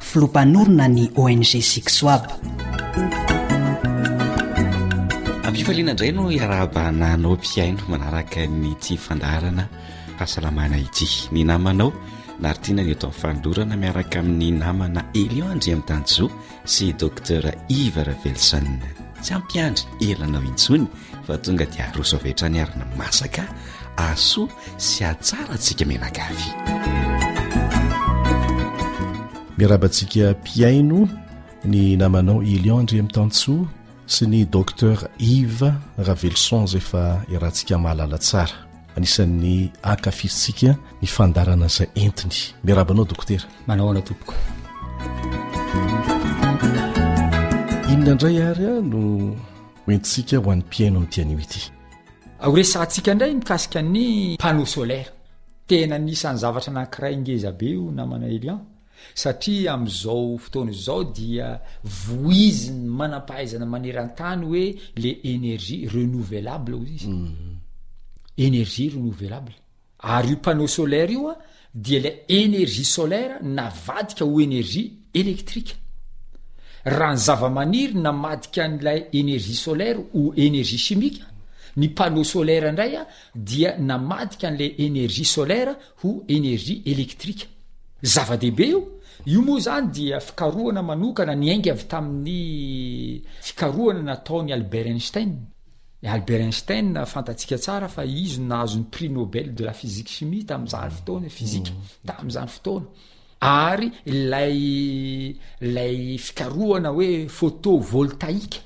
filoam-panorona 0.00 0.88
ny 0.88 1.04
ong 1.14 1.44
sixoab 1.44 2.22
amin'ny 5.46 5.60
fifaliana 5.60 5.92
indray 5.94 6.10
no 6.12 6.32
iarabananao 6.32 7.36
mpiaino 7.36 7.82
manaraka 7.92 8.44
ny 8.48 8.74
tiafandarana 8.80 9.64
fahasalamana 10.16 10.80
ity 10.80 11.06
ny 11.32 11.44
namanao 11.44 11.92
naritiana 12.40 12.82
ny 12.84 12.92
ato 12.96 13.08
amin'ny 13.08 13.20
fandorana 13.20 13.74
miaraka 13.76 14.16
amin'ny 14.24 14.50
namana 14.60 15.00
elio 15.14 15.44
andri 15.52 15.72
ami'n 15.76 15.86
tanjo 15.86 16.26
sy 16.64 16.90
docter 16.96 17.44
iver 17.68 18.08
velsen 18.24 18.80
tsy 19.20 19.36
ampiandry 19.36 20.08
elanao 20.10 20.42
intsony 20.50 20.88
fa 21.28 21.36
tonga 21.44 21.68
dia 21.68 21.92
aroso 21.92 22.16
vatranyarina 22.24 22.88
masaka 22.96 23.44
asoa 24.00 24.48
sy 24.80 25.04
atsara 25.04 25.60
tsika 25.60 25.84
menagavy 25.84 26.50
miarabantsika 29.60 30.32
piaino 30.46 30.98
ny 31.68 31.96
namanao 32.00 32.40
elian 32.42 32.82
ndre 32.82 32.96
amin' 33.00 33.12
tantsoa 33.16 33.66
sy 34.06 34.24
ny 34.26 34.38
docteur 34.54 34.98
yve 35.18 35.68
ravellsong 35.98 36.72
efa 36.80 37.02
i 37.32 37.36
rantsika 37.42 37.76
mahalala 37.78 38.18
tsara 38.24 38.56
anisan'ny 38.96 39.68
akafiritsika 39.92 40.70
ny 41.02 41.06
fandarana 41.16 41.68
zay 41.76 41.88
entiny 42.04 42.38
miarabanao 42.64 43.04
dokter 43.04 43.40
manao 43.66 43.90
ana 43.90 44.00
topoko 44.08 44.34
inona 47.92 48.12
indray 48.12 48.36
ary 48.50 48.64
a 48.64 48.80
no 48.92 49.00
hoentitsika 49.86 50.36
hoan'ny 50.44 50.64
piaino 50.72 50.96
ami'ytianymty 51.00 51.60
oresantsika 52.48 53.14
ndray 53.14 53.32
mikasika 53.34 53.82
ny 53.82 54.36
panea 54.40 54.66
solaira 54.66 55.12
tena 55.68 55.98
nisan'ny 55.98 56.38
zavatra 56.42 56.72
nakiray 56.72 57.14
ingeza 57.14 57.52
be 57.52 57.66
io 57.74 57.90
namana 57.92 58.26
élian 58.26 58.58
satria 59.14 59.74
amizao 59.74 60.38
fotoana 60.38 60.70
izao 60.70 61.04
dia 61.04 61.60
voiziny 61.82 62.88
manampahaizana 62.88 63.66
manerantany 63.66 64.44
hoe 64.46 64.66
le 65.02 65.12
énergie 65.32 65.86
renouvelable 65.88 66.74
oizy 66.74 66.94
izy 66.96 67.08
mhm. 67.08 67.54
énergie 68.46 68.88
renouvelable 68.94 69.54
ary 69.98 70.34
o 70.34 70.36
panea 70.46 70.68
solaire 70.68 71.12
io 71.12 71.28
a 71.32 71.36
dia 71.74 72.00
la 72.04 72.10
energie 72.40 72.84
solaira 72.84 73.38
navadika 73.42 74.24
ho 74.24 74.40
énergie 74.40 74.86
élektrika 75.14 75.74
raha 76.84 77.12
ny 77.14 77.20
zava-maniry 77.26 77.94
namadika 77.94 78.68
n'lay 78.68 79.00
énergie 79.12 79.58
solaire 79.66 80.00
ho 80.14 80.32
energie 80.36 80.78
chimika 80.86 81.24
ny 81.76 81.88
panea 81.94 82.24
solara 82.24 82.72
ndray 82.72 82.94
a 82.96 83.02
dia 83.34 83.78
namadika 83.78 84.50
n'lay 84.50 84.72
énergie 84.86 85.28
solaira 85.36 85.74
ho 86.02 86.10
energie 86.36 86.82
élektrike 86.92 87.46
zava-dehibe 88.02 88.64
io 88.64 88.84
io 89.30 89.40
moa 89.44 89.60
zany 89.60 89.86
dia 89.94 90.18
fikarohana 90.20 90.82
manokana 90.82 91.34
ny 91.34 91.50
aing 91.52 91.66
avy 91.68 91.84
tamin'ny 91.86 93.22
fikarohana 93.48 94.02
nataon'ny 94.02 94.52
albert 94.52 94.86
einstein 94.88 95.32
albert 96.02 96.44
instein 96.46 96.96
fantatsika 97.12 97.56
tsara 97.58 97.88
fa 97.88 98.02
izy 98.04 98.40
nahazon'ny 98.40 98.86
prix 98.92 99.10
nobele 99.12 99.52
de 99.52 99.64
la 99.64 99.72
phizike 99.74 100.08
chimie 100.14 100.44
tam''zany 100.46 100.90
fotoona 100.94 101.28
fizika 101.28 101.70
mm. 101.70 101.84
tam'zany 102.08 102.48
fotooana 102.54 102.88
ary 103.42 103.88
lay 104.32 104.56
lay 105.76 106.16
fikarohana 106.26 106.88
hoe 106.96 107.28
photo 107.28 107.72
voltaïka 107.92 108.58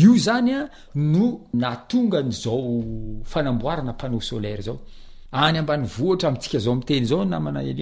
io 0.00 0.12
zany 0.26 0.50
a 0.54 0.60
no 0.94 1.24
natonga 1.52 2.20
nyzao 2.22 2.82
fanamboarana 3.24 3.92
panao 3.94 4.20
solaire 4.20 4.62
zao 4.62 4.78
any 5.36 5.58
ambany 5.58 5.84
vohatra 5.96 6.30
mitikazaoteny 6.30 7.06
aoae 7.36 7.74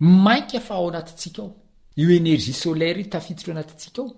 mainka 0.00 0.60
fa 0.60 0.74
ao 0.74 0.88
anatitsikaao 0.90 1.54
io 1.96 2.10
energi 2.10 2.52
solarai 2.52 3.04
tafititra 3.04 3.52
o 3.52 3.56
anatitsika 3.56 4.02
ao 4.02 4.08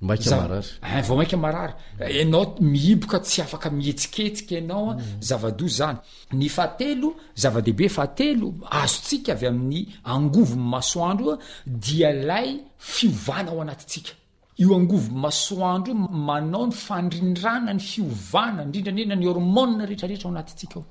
maiararye 0.00 0.62
eh, 0.82 1.02
vao 1.02 1.16
maka 1.16 1.36
marary 1.36 1.72
anao 2.20 2.54
miiboka 2.60 3.20
tsy 3.20 3.40
afaka 3.42 3.70
mietsiketsika 3.70 4.58
anaoa 4.58 4.94
mhm. 4.94 5.20
zavado 5.20 5.66
zany 5.68 5.98
ny 6.32 6.48
fatelo 6.48 7.16
zavadehibe 7.34 7.88
fatelo 7.88 8.54
azo 8.70 8.98
tsika 9.04 9.32
avy 9.32 9.46
amin'ny 9.46 9.80
angovoy 10.04 10.58
masoandro 10.72 11.32
a 11.32 11.38
dia 11.66 12.10
lay 12.12 12.50
fiovana 12.78 13.50
ao 13.50 13.62
anatitsika 13.62 14.12
io 14.58 14.74
angovo 14.76 15.10
masoandro 15.24 15.94
manao 16.28 16.66
ny 16.66 16.74
fandrindranany 16.86 17.80
fiovana 17.80 18.62
indrindrandrindra 18.64 19.16
ny 19.16 19.26
ormo 19.28 19.62
rehetrarehtra 19.88 20.28
o 20.28 20.32
anatitsika 20.32 20.76
o 20.80 20.84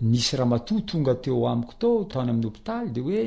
nisy 0.00 0.36
rahamato 0.36 0.80
tonga 0.88 1.14
teo 1.22 1.48
amiko 1.48 1.74
tao 1.80 2.04
taony 2.10 2.30
amin'ny 2.30 2.46
hôpitaly 2.48 2.86
de 2.94 3.00
oe 3.00 3.20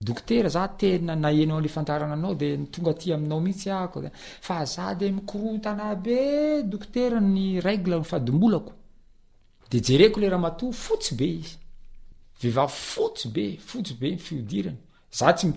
doktera 0.00 0.48
zah 0.48 0.68
tena 0.80 1.14
naenao 1.16 1.58
anla 1.58 1.68
fantarana 1.76 2.14
anao 2.18 2.34
de 2.40 2.48
tongat 2.72 3.00
aminaoisya 3.14 3.74
aade 3.82 5.06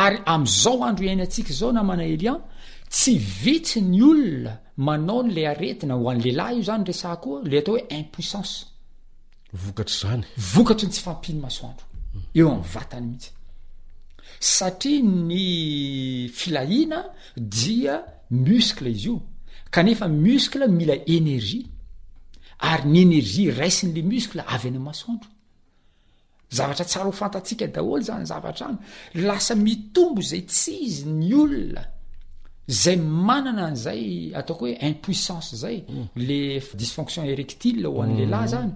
ary 0.03 0.19
am'izao 0.33 0.83
andro 0.89 1.05
ihainy 1.05 1.23
antsika 1.25 1.53
zao 1.53 1.71
namana 1.71 2.03
elian 2.05 2.39
tsy 2.89 3.13
vitsy 3.43 3.79
ny 3.81 4.01
olona 4.09 4.53
manao 4.77 5.23
ny 5.23 5.33
la 5.37 5.49
aretina 5.51 5.93
ho 5.99 6.09
an'n' 6.09 6.23
lehilahy 6.25 6.55
io 6.57 6.63
zany 6.69 6.83
resa 6.87 7.15
koa 7.23 7.41
le 7.43 7.57
atao 7.59 7.73
hoe 7.75 7.83
impoissance 7.99 8.53
vokatry 9.53 9.95
zany 10.01 10.23
vokatry 10.53 10.87
ny 10.87 10.93
tsy 10.93 11.01
fampiny 11.07 11.39
masoandro 11.43 11.85
eo 12.39 12.47
am'ny 12.53 12.67
vatany 12.75 13.07
mihitsy 13.07 13.36
satria 14.39 15.03
ny 15.03 16.27
filahina 16.29 17.05
dia 17.35 18.03
muscle 18.29 18.89
izy 18.91 19.07
io 19.09 19.21
kanefa 19.71 20.07
muscle 20.07 20.67
mila 20.67 20.95
energie 21.07 21.65
ary 22.59 22.87
ny 22.89 22.99
énergie 23.05 23.51
raisin'le 23.51 24.03
miskle 24.05 24.43
avy 24.47 24.67
any 24.71 24.79
masontro 24.81 25.29
zavatra 26.49 26.85
tsara 26.85 27.07
ho 27.07 27.11
fantatsika 27.11 27.67
daholo 27.67 28.03
zany 28.03 28.25
zavatra 28.25 28.67
any 28.69 28.81
lasa 29.25 29.55
mitombo 29.55 30.21
zay 30.21 30.43
tsy 30.45 30.75
izy 30.87 31.05
ny 31.11 31.33
olona 31.35 31.83
zay 32.67 32.97
manana 32.97 33.65
an'izay 33.71 34.31
ataoko 34.35 34.65
hoe 34.67 34.77
impuissance 34.87 35.55
zay 35.55 35.83
mm. 35.87 36.07
le 36.27 36.39
disfonction 36.75 37.23
érectile 37.25 37.87
ho 37.87 38.01
an'le 38.05 38.25
lahy 38.29 38.47
mm. 38.47 38.53
zany 38.55 38.71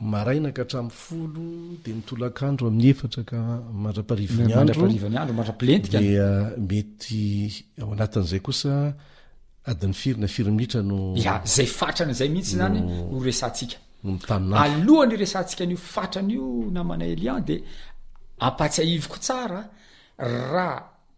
marainaka 0.00 0.62
hatramo'folo 0.62 1.76
de 1.84 1.92
mitolakaandro 1.92 2.68
amin'ny 2.68 2.88
efatra 2.90 3.22
ka 3.24 3.36
mandra-paharivany 3.72 4.52
androiadromaraentikadi 4.54 6.12
ah, 6.22 6.52
mety 6.56 7.64
ao 7.82 7.92
anatin'zay 7.92 8.40
kosa 8.40 8.94
adin'ny 9.68 9.94
firyna 9.96 10.28
firy 10.28 10.50
militra 10.52 10.82
no 10.82 11.14
a 11.26 11.40
zay 11.44 11.66
fatrany 11.66 12.14
zay 12.14 12.28
mihitsy 12.28 12.56
zany 12.60 12.78
o 13.10 13.18
resansika 13.24 13.76
no 14.04 14.12
mitaina 14.12 14.62
alohany 14.62 15.16
resantsika 15.16 15.66
nio 15.66 15.76
fatranyio 15.76 16.70
na 16.72 16.84
manay 16.84 17.10
élian 17.16 17.44
de 17.44 17.56
ampatsiahivoko 18.38 19.18
tsara 19.18 19.62
raha 20.54 20.97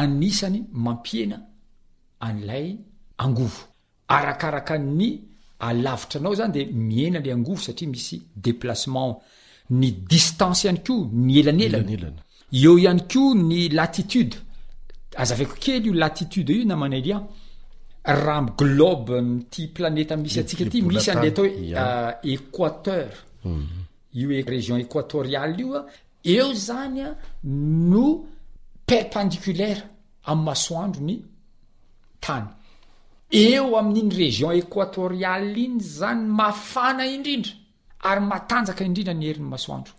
anisany 0.00 0.60
mampiena 0.72 1.38
anlay 2.26 2.66
angovo 3.24 3.62
arakaraka 4.16 4.76
ny 4.78 5.08
alavitra 5.66 6.20
anao 6.20 6.34
zany 6.40 6.52
de 6.56 6.62
miena 6.88 7.18
le 7.24 7.30
angovo 7.36 7.60
satria 7.66 7.90
misy 7.90 8.16
déplacement 8.46 9.12
ny 9.80 9.88
distance 10.12 10.64
ihany 10.64 10.80
ko 10.86 10.94
ny 11.26 11.34
elanelany 11.40 11.98
eo 12.62 12.74
ihany 12.82 13.02
ko 13.12 13.22
ny 13.48 13.60
latitude 13.78 14.36
azavakokely 15.22 15.86
io 15.88 15.94
latitude 16.04 16.52
io 16.58 16.64
namanaylia 16.72 17.18
raha 18.24 18.42
mglobe 18.42 19.16
ti 19.52 19.62
planeta 19.76 20.14
misy 20.16 20.38
atsikaty 20.40 20.82
misy 20.82 21.10
anleatao 21.10 21.44
hoe 21.44 21.70
euh, 21.70 21.82
ah. 21.82 22.12
équateur 22.34 23.10
mhm. 23.44 23.66
io 24.20 24.30
e 24.30 24.42
région 24.54 24.76
équatoriale 24.84 25.60
ioa 25.62 25.78
ah. 25.80 25.86
eo 26.24 26.52
zanya 26.54 27.08
ah, 27.10 27.16
no 27.90 28.04
perpendiculaire 28.90 29.82
am'y 30.32 30.44
masoandro 30.48 31.00
ny 31.08 31.16
tany 32.24 32.46
eo 33.44 33.66
amin'iny 33.80 34.12
région 34.22 34.50
equatoriale 34.62 35.48
iny 35.66 35.76
zany 35.98 36.22
mafana 36.40 37.04
indrindra 37.16 37.52
ary 38.08 38.20
matanjaka 38.32 38.82
indrindra 38.88 39.14
ny 39.20 39.24
herin'ny 39.28 39.50
masoandro 39.54 39.92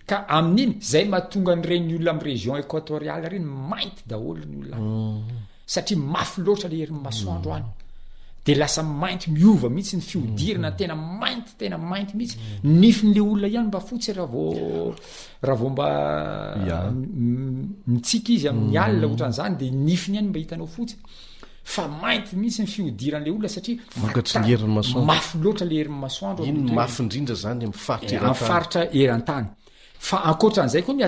ka 0.08 0.16
amin'iny 0.38 0.72
zay 0.90 1.04
mahatonga 1.12 1.52
nyreny 1.60 1.92
olona 1.96 2.10
am'y 2.14 2.24
region 2.30 2.54
equatoriale 2.62 3.26
reny 3.32 3.48
mainty 3.70 4.02
daholo 4.10 4.42
ny 4.50 4.56
olona 4.62 4.76
mm. 4.76 5.36
satria 5.74 5.98
mafy 6.14 6.38
loatra 6.46 6.68
leheryny 6.72 7.00
masoandro 7.06 7.50
any 7.58 7.68
lasaay 8.54 9.16
mihitsy 9.28 9.96
ny 9.96 10.02
fiodirnatena 10.02 10.94
mm-hmm. 10.94 11.18
maytenaaymiitsyle 11.20 13.20
olona 13.20 13.48
iany 13.48 13.68
ma 13.72 13.80
fotsi 13.80 14.12
rahahavomba 14.12 15.86
mitsika 17.86 18.32
izy 18.32 18.48
amyalina 18.48 18.92
mm-hmm. 18.92 19.10
oatranyzany 19.10 19.56
de 19.60 19.70
nifiny 19.70 20.14
iany 20.18 20.28
mba 20.28 20.38
hitanao 20.38 20.66
fotsi 20.66 20.96
fa 21.64 21.88
y 22.14 22.22
miitsy 22.36 22.62
y 22.62 22.66
fiodiranle 22.66 23.30
olona 23.30 23.48
satriamaltra 23.48 24.42
le 25.64 25.74
heiyasoaroi 28.90 31.04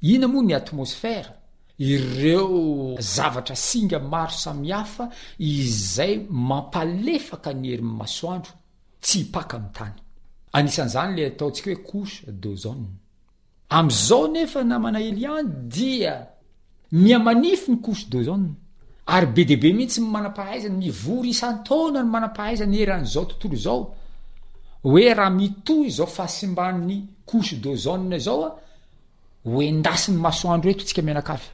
ina 0.01 0.27
moa 0.27 0.43
ny 0.43 0.53
atmosfera 0.53 1.33
ireo 1.79 2.95
zavatra 2.99 3.55
singa 3.55 3.99
maro 3.99 4.31
samihafa 4.31 5.09
izay 5.39 6.19
mampalefaka 6.29 7.53
ny 7.53 7.67
herinny 7.71 7.97
masoandro 7.97 8.53
tsy 9.01 9.19
ipaka 9.19 9.55
ami'n 9.57 9.73
tany 9.77 9.95
anisan'izany 10.57 11.11
le 11.17 11.23
ataontsika 11.25 11.69
hoe 11.73 11.81
kose 11.89 12.23
dosoa 12.43 12.75
am'izao 13.77 14.27
nefa 14.27 14.59
namana 14.63 14.99
eliany 15.09 15.49
dia 15.73 16.13
miamanifo 16.91 17.71
ny 17.71 17.79
kose 17.81 18.05
doso 18.09 18.35
ary 19.05 19.27
be 19.33 19.45
deibe 19.45 19.73
mihitsy 19.73 20.01
manampahaizany 20.01 20.77
mivory 20.77 21.29
isataona 21.29 21.99
ny 22.03 22.09
mana-pahaizany 22.11 22.77
eran'zao 22.81 23.25
tontolo 23.25 23.57
zao 23.65 23.83
hoe 24.83 25.13
raha 25.13 25.29
mito 25.29 25.77
zao 25.89 26.07
fahasimban'ny 26.07 26.97
kose 27.25 27.55
doso 27.61 27.97
zao 28.17 28.57
oendasi 29.55 30.07
ny 30.11 30.17
masoandro 30.25 30.69
etotsika 30.73 31.01
mianakafy 31.07 31.49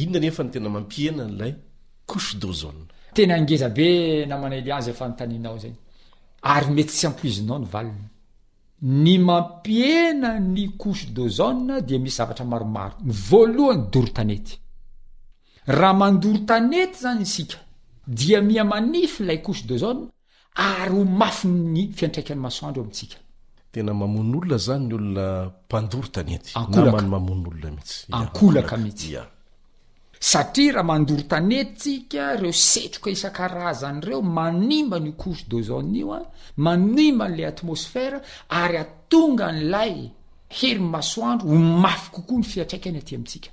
inona 0.00 0.18
nefa 0.24 0.42
ny 0.44 0.50
tena 0.54 0.68
mampiena 0.76 1.24
nlay 1.32 1.52
kose 2.10 2.30
d'ojae 2.40 2.80
tena 3.16 3.32
angezabe 3.38 3.88
namanayli 4.30 4.70
anzy 4.76 4.90
efa 4.94 5.04
notanianao 5.10 5.56
zany 5.62 5.76
ary 6.54 6.68
mety 6.76 6.92
tsy 6.96 7.04
ampoizinao 7.10 7.58
ny 7.62 7.66
valina 7.74 8.08
ny 9.04 9.12
mampiena 9.28 10.30
ny 10.54 10.64
kose 10.82 11.04
doja 11.16 11.48
dia 11.88 11.98
misy 12.04 12.16
zavatra 12.20 12.44
maromaro 12.52 12.94
ny 13.06 13.12
voalohany 13.28 13.82
dorotanety 13.92 14.54
raha 15.78 15.94
mandorotanety 16.02 16.96
zany 17.04 17.24
sika 17.34 17.58
dia 18.18 18.38
mia 18.48 18.64
manify 18.72 19.22
lay 19.28 19.38
kose 19.46 19.62
d'ozae 19.68 19.96
ary 20.68 20.94
ho 20.98 21.02
mafy 21.20 21.48
ny 21.48 21.82
fiantraika'ny 21.98 22.40
masoandro 22.46 22.80
o 22.82 22.84
amitsika 22.84 23.16
tena 23.72 23.92
mamon' 23.92 24.34
olola 24.36 24.58
zany 24.58 24.86
ny 24.86 24.94
olona 24.94 25.50
mpandorytanety 25.66 26.50
na 26.54 26.82
many 26.92 27.08
mamon' 27.10 27.46
olola 27.46 27.68
mihitsyk 31.46 33.02
reo 34.04 34.22
manimbany 34.22 35.12
cose 35.16 35.44
donia 35.48 36.20
manimban'la 36.56 37.48
atmosfra 37.48 38.20
ary 38.48 38.76
atonga 38.76 39.52
nlay 39.52 40.10
hery 40.48 40.80
masoandro 40.94 41.48
omafy 41.48 42.10
kokoany 42.12 42.44
fiatraika 42.52 42.88
any 42.90 42.98
aty 42.98 43.14
amitsika 43.16 43.50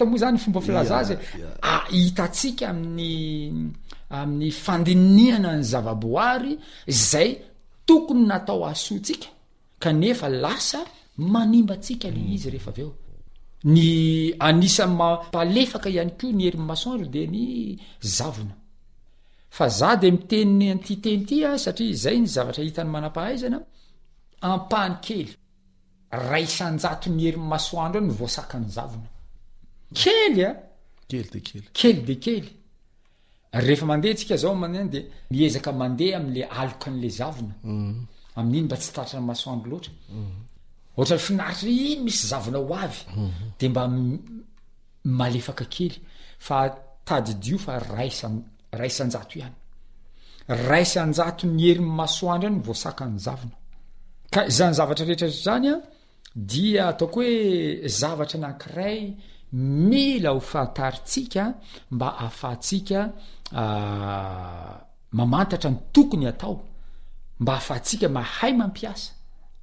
ooa 0.00 0.16
zanyfobaaitaika 0.16 2.68
amin 2.68 3.72
amin'ny 4.10 4.50
fandiniana 4.50 5.56
ny 5.56 5.62
zavaboary 5.62 6.54
zay 6.86 7.49
tokony 7.90 8.24
natao 8.30 8.62
asotsika 8.72 9.28
kanefa 9.82 10.28
lasa 10.44 10.80
manimbatsika 11.32 12.08
le 12.16 12.20
hmm. 12.22 12.32
izy 12.34 12.48
eheeo 12.58 12.92
ny 13.74 13.84
anisan'n 14.48 14.94
mpalefaka 14.98 15.88
iany 15.94 16.12
ko 16.20 16.26
ny 16.36 16.42
herinmasoandro 16.46 17.08
de 17.14 17.22
ny 17.34 17.44
zavona 18.16 18.54
fa 19.56 19.66
zah 19.78 19.94
de 20.02 20.08
miteniny 20.16 20.68
ntiteny 20.78 21.20
itya 21.24 21.48
satria 21.64 22.00
zay 22.02 22.16
ny 22.22 22.26
zavatra 22.34 22.62
hitan'ny 22.68 22.92
manampahaizana 22.94 23.58
ampahany 24.50 24.96
kely 25.06 25.28
ra 26.28 26.36
isanjato 26.46 27.06
ny 27.14 27.20
herinymasoandro 27.26 28.00
ny 28.06 28.12
voasaka 28.18 28.54
ny 28.62 28.68
zavona 28.76 29.08
kely 30.02 30.38
a 30.48 30.50
kely 31.78 31.98
dekely 32.08 32.48
rehefa 33.58 33.86
mandeha 33.86 34.14
ntsika 34.14 34.36
zao 34.36 34.54
manany 34.54 34.88
de 34.94 35.00
miezaka 35.30 35.70
mandeha 35.72 36.18
ami'la 36.18 36.46
aloka 36.60 36.88
n'la 36.90 37.08
zana 37.18 37.54
mm. 37.64 37.94
a'ny 38.38 38.60
mba 38.66 38.76
tsy 38.80 38.90
tartraasaoaafinaritrainy 38.96 41.96
misya 42.04 42.36
hodemba 42.44 43.82
alefaka 45.26 45.64
kely 45.74 45.94
fa 46.46 46.56
tadyio 47.06 47.58
fa 47.64 47.72
asraisanjatoany 47.80 49.54
raisanjato 50.68 51.44
nyherynyaaro 51.60 52.48
anyka 53.06 54.40
zany 54.56 54.74
zavatrareetratra 54.78 55.42
zanya 55.46 55.74
dia 56.50 56.82
ataoko 56.92 57.18
hoe 57.20 57.30
zavatra 58.00 58.38
nankiray 58.44 59.00
mila 59.52 60.30
hofantartika 60.30 61.54
mba 61.90 62.18
ahafahatsika 62.18 63.12
ah, 63.54 64.80
mamantatra 65.12 65.70
ny 65.70 65.76
tokony 65.92 66.26
atao 66.26 66.60
mba 67.40 67.52
ahafahtsika 67.52 68.08
mahay 68.08 68.52
mampiasa 68.54 69.12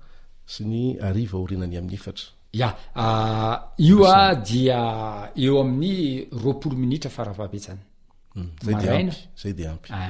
sy 0.46 0.64
ny 0.66 0.98
ariva 1.02 1.38
orinany 1.38 1.78
amin'ny 1.78 1.96
efatra 1.96 2.34
a 2.96 3.06
ioa 3.78 4.36
dia 4.36 4.80
eo 5.38 5.62
amin'ny 5.62 6.28
roapolo 6.44 6.76
minitra 6.78 7.12
fahraabetsany 7.14 7.80
zayea 8.62 9.00
hmm, 9.00 9.16
zay 9.38 9.54
de 9.54 9.68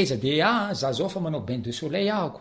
eza 0.00 0.16
dea 0.16 0.50
ah, 0.68 0.72
za 0.74 0.92
zao 0.92 1.08
fa 1.08 1.20
manao 1.20 1.40
bain 1.46 1.62
de 1.64 1.72
soleil 1.72 2.08
ahko 2.10 2.40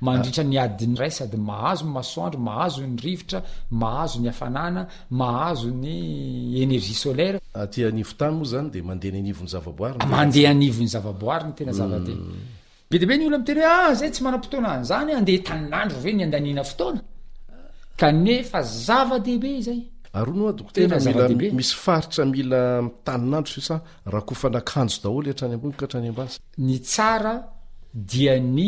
manritra 0.07 0.43
nyadiy 0.53 0.97
ay 1.05 1.11
ady 1.23 1.37
mahazo 1.49 1.85
asoro 2.01 2.37
mahazonyvtra 2.49 3.39
hazony 3.81 4.27
a 4.29 4.85
mahazonyne 5.09 6.81
tynio 7.73 8.05
tamy 8.19 8.35
mo 8.39 8.45
zany 8.51 8.69
de 8.73 8.79
mandeh 8.81 9.13
yanivony 9.13 9.49
zavaboarinyandeoy 9.53 10.47
naoiamisy 20.15 21.75
faritra 21.85 22.23
mila 22.33 22.59
taninandro 23.05 23.59
ssa 23.65 23.75
raha 24.13 24.25
kofa 24.29 24.47
nakanjo 24.55 24.97
daoly 25.03 25.27
atrany 25.33 25.53
ambonyka 25.57 25.83
atrany 25.87 26.07
ambayny 26.11 26.75
tsara 26.89 27.33
diany 28.11 28.67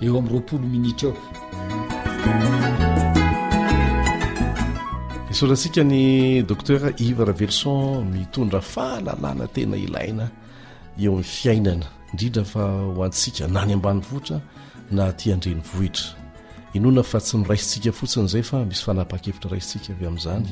eo 0.00 0.18
am'ny 0.18 0.28
roapolo 0.30 0.66
minikaeo 0.72 1.16
misaotra 5.28 5.56
tsika 5.56 5.82
ny 5.84 6.42
docter 6.42 6.92
ivr 6.98 7.32
vellson 7.32 8.04
mitondra 8.10 8.60
fahalalàna 8.60 9.46
tena 9.46 9.76
ilaina 9.76 10.26
eo 10.98 11.12
amin'ny 11.12 11.22
fiainana 11.24 11.86
indrindra 12.12 12.44
fa 12.44 12.64
ho 12.94 13.04
antsika 13.06 13.46
na 13.46 13.64
ny 13.66 13.72
ambany 13.74 14.00
votra 14.10 14.40
na 14.90 15.12
ti 15.12 15.32
andreny 15.32 15.62
vohitra 15.62 16.04
inona 16.74 17.02
fa 17.02 17.20
tsy 17.20 17.36
noraisitsika 17.38 17.92
fotsiny 17.92 18.26
zay 18.28 18.42
fa 18.42 18.64
misy 18.66 18.82
fanapa-kevitra 18.86 19.50
raistsika 19.50 19.92
av 19.94 20.02
ami'zany 20.08 20.48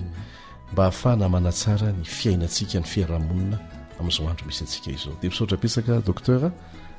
mba 0.72 0.82
hahafanamanatsara 0.84 1.92
ny 1.92 2.04
fiainantsika 2.04 2.78
ny 2.80 2.86
fiarahamonina 2.86 3.58
amn'izao 3.98 4.28
andro 4.30 4.46
misy 4.46 4.62
antsika 4.64 4.90
izao 4.90 5.18
dia 5.22 5.30
miaotra 5.30 5.56
pisaka 5.62 5.92
docter 6.06 6.50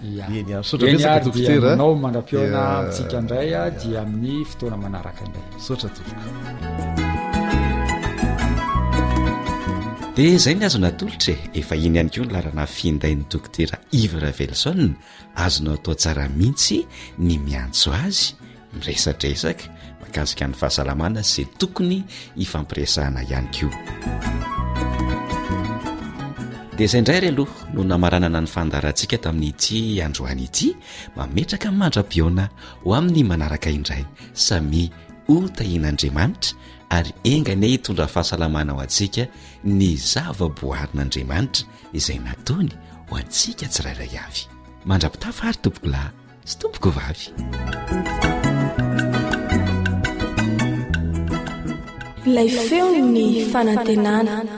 ny 0.00 1.04
adi 1.04 1.58
nao 1.76 1.94
mandrapiona 1.98 2.86
tsikandraya 2.94 3.66
dia 3.82 4.00
amin'ny 4.06 4.44
fotoana 4.50 4.76
manaraka 4.78 5.24
indraysot 5.26 5.90
dia 10.16 10.38
zay 10.42 10.54
ny 10.54 10.62
azona 10.66 10.88
atolotra 10.94 11.34
e 11.34 11.34
eh. 11.34 11.60
efa 11.62 11.74
iny 11.76 11.98
ihany 11.98 12.10
ko 12.14 12.20
ny 12.22 12.30
larana 12.34 12.64
findain'ny 12.66 13.26
dokotera 13.30 13.78
ivr 13.90 14.24
velsone 14.38 14.94
azonao 15.34 15.74
atao 15.78 15.94
tsara 15.98 16.28
mihitsy 16.36 16.78
ny 17.18 17.34
miantso 17.42 17.90
azy 18.06 18.38
miresatrresaka 18.78 19.66
makasika 20.00 20.46
ny 20.46 20.54
fahasalamana 20.54 21.22
za 21.26 21.42
tokony 21.58 22.04
hifampiresahna 22.38 23.22
ihany 23.26 23.50
ko 23.56 23.66
dea 26.78 26.84
izay 26.86 27.00
indray 27.00 27.20
re 27.20 27.28
aloha 27.28 27.66
no 27.74 27.82
namaranana 27.84 28.40
ny 28.40 28.46
fandarantsika 28.54 29.18
tamin'nyiti 29.24 29.80
androhany 30.06 30.44
ity 30.48 30.68
mametraka 31.16 31.68
n'nymandra-pioana 31.72 32.44
ho 32.84 32.88
amin'ny 32.98 33.22
manaraka 33.30 33.68
indray 33.76 34.04
samy 34.46 34.84
hotahian'andriamanitra 35.26 36.54
ary 36.98 37.12
engana 37.32 37.66
hitondra 37.72 38.06
fahasalamana 38.14 38.72
ho 38.76 38.80
antsika 38.84 39.22
ny 39.78 39.88
zava-boharin'andriamanitra 40.12 41.64
izay 41.98 42.18
natony 42.28 42.70
ho 43.10 43.16
antsika 43.20 43.66
tsiraray 43.72 44.12
avy 44.24 44.42
mandra-pitafa 44.90 45.42
ary 45.50 45.58
tompokolahy 45.58 46.12
sy 46.48 46.54
tompoko 46.62 46.88
vavy 46.98 47.26
ilay 52.28 52.46
feo 52.68 52.88
ny 53.14 53.26
fanantenana 53.52 54.57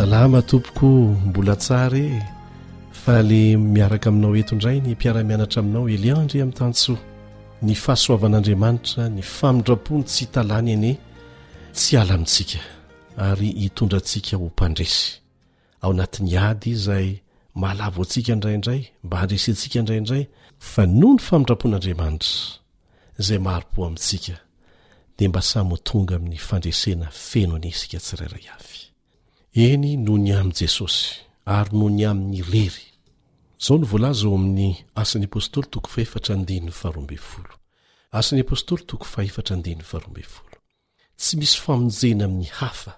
salama 0.00 0.42
tompoko 0.42 0.86
mbola 1.26 1.56
tsarye 1.56 2.22
fa 2.92 3.22
le 3.22 3.56
miaraka 3.56 4.08
aminao 4.08 4.36
eto 4.36 4.54
indray 4.54 4.80
ny 4.80 4.92
mpiara-mianatra 4.96 5.60
aminao 5.60 5.88
eliandry 5.94 6.40
amin'ny 6.40 6.58
tansoa 6.58 6.98
ny 7.62 7.74
fahasoavan'andriamanitra 7.74 9.08
ny 9.12 9.20
famindrapony 9.22 10.04
tsy 10.04 10.24
htalany 10.26 10.70
ene 10.72 10.92
tsy 11.74 11.96
ala 12.00 12.14
amintsika 12.16 12.58
ary 13.16 13.48
hitondra 13.60 13.98
ntsika 14.00 14.36
ho 14.40 14.46
mpandresy 14.48 15.20
ao 15.82 15.90
anatin'ny 15.92 16.36
ady 16.48 16.68
izay 16.76 17.08
mahlavo 17.54 18.00
antsika 18.02 18.32
indraindray 18.32 18.80
mba 19.04 19.16
handresentsika 19.20 19.76
indraindray 19.80 20.22
fa 20.58 20.86
no 20.86 21.08
ny 21.12 21.20
famindrapoan'andriamanitra 21.28 22.34
izay 23.20 23.38
maharo-po 23.38 23.78
amintsika 23.86 24.36
dia 25.18 25.28
mba 25.28 25.42
samotonga 25.42 26.16
amin'ny 26.16 26.38
fandresena 26.48 27.06
feno 27.12 27.54
ane 27.56 27.70
sika 27.80 27.98
tsirayray 28.00 28.46
avy 28.56 28.89
eny 29.52 29.96
noho 29.98 30.18
ny 30.18 30.30
amin'n 30.30 30.54
jesosy 30.54 31.24
ary 31.50 31.72
noho 31.74 31.88
ny 31.90 32.04
amin'ny 32.06 32.42
rery 32.46 32.84
zao 33.58 33.78
no 33.80 33.86
voalaza 33.90 34.28
o 34.30 34.36
amin'ny 34.38 34.86
asan'ny 34.94 35.26
apôstoly 35.26 35.66
toko 35.74 35.90
fahefatra 35.90 36.36
ande 36.38 36.54
'ny 36.54 36.70
faroambe 36.70 37.18
folo 37.18 37.56
asan'ny 38.14 38.44
apôstôly 38.46 38.86
toko 38.86 39.04
fahefatra 39.04 39.56
ande 39.58 39.72
ny 39.74 39.82
faroambefolo 39.82 40.54
tsy 41.18 41.34
misy 41.42 41.58
famonjena 41.64 42.24
amin'ny 42.30 42.46
hafa 42.62 42.92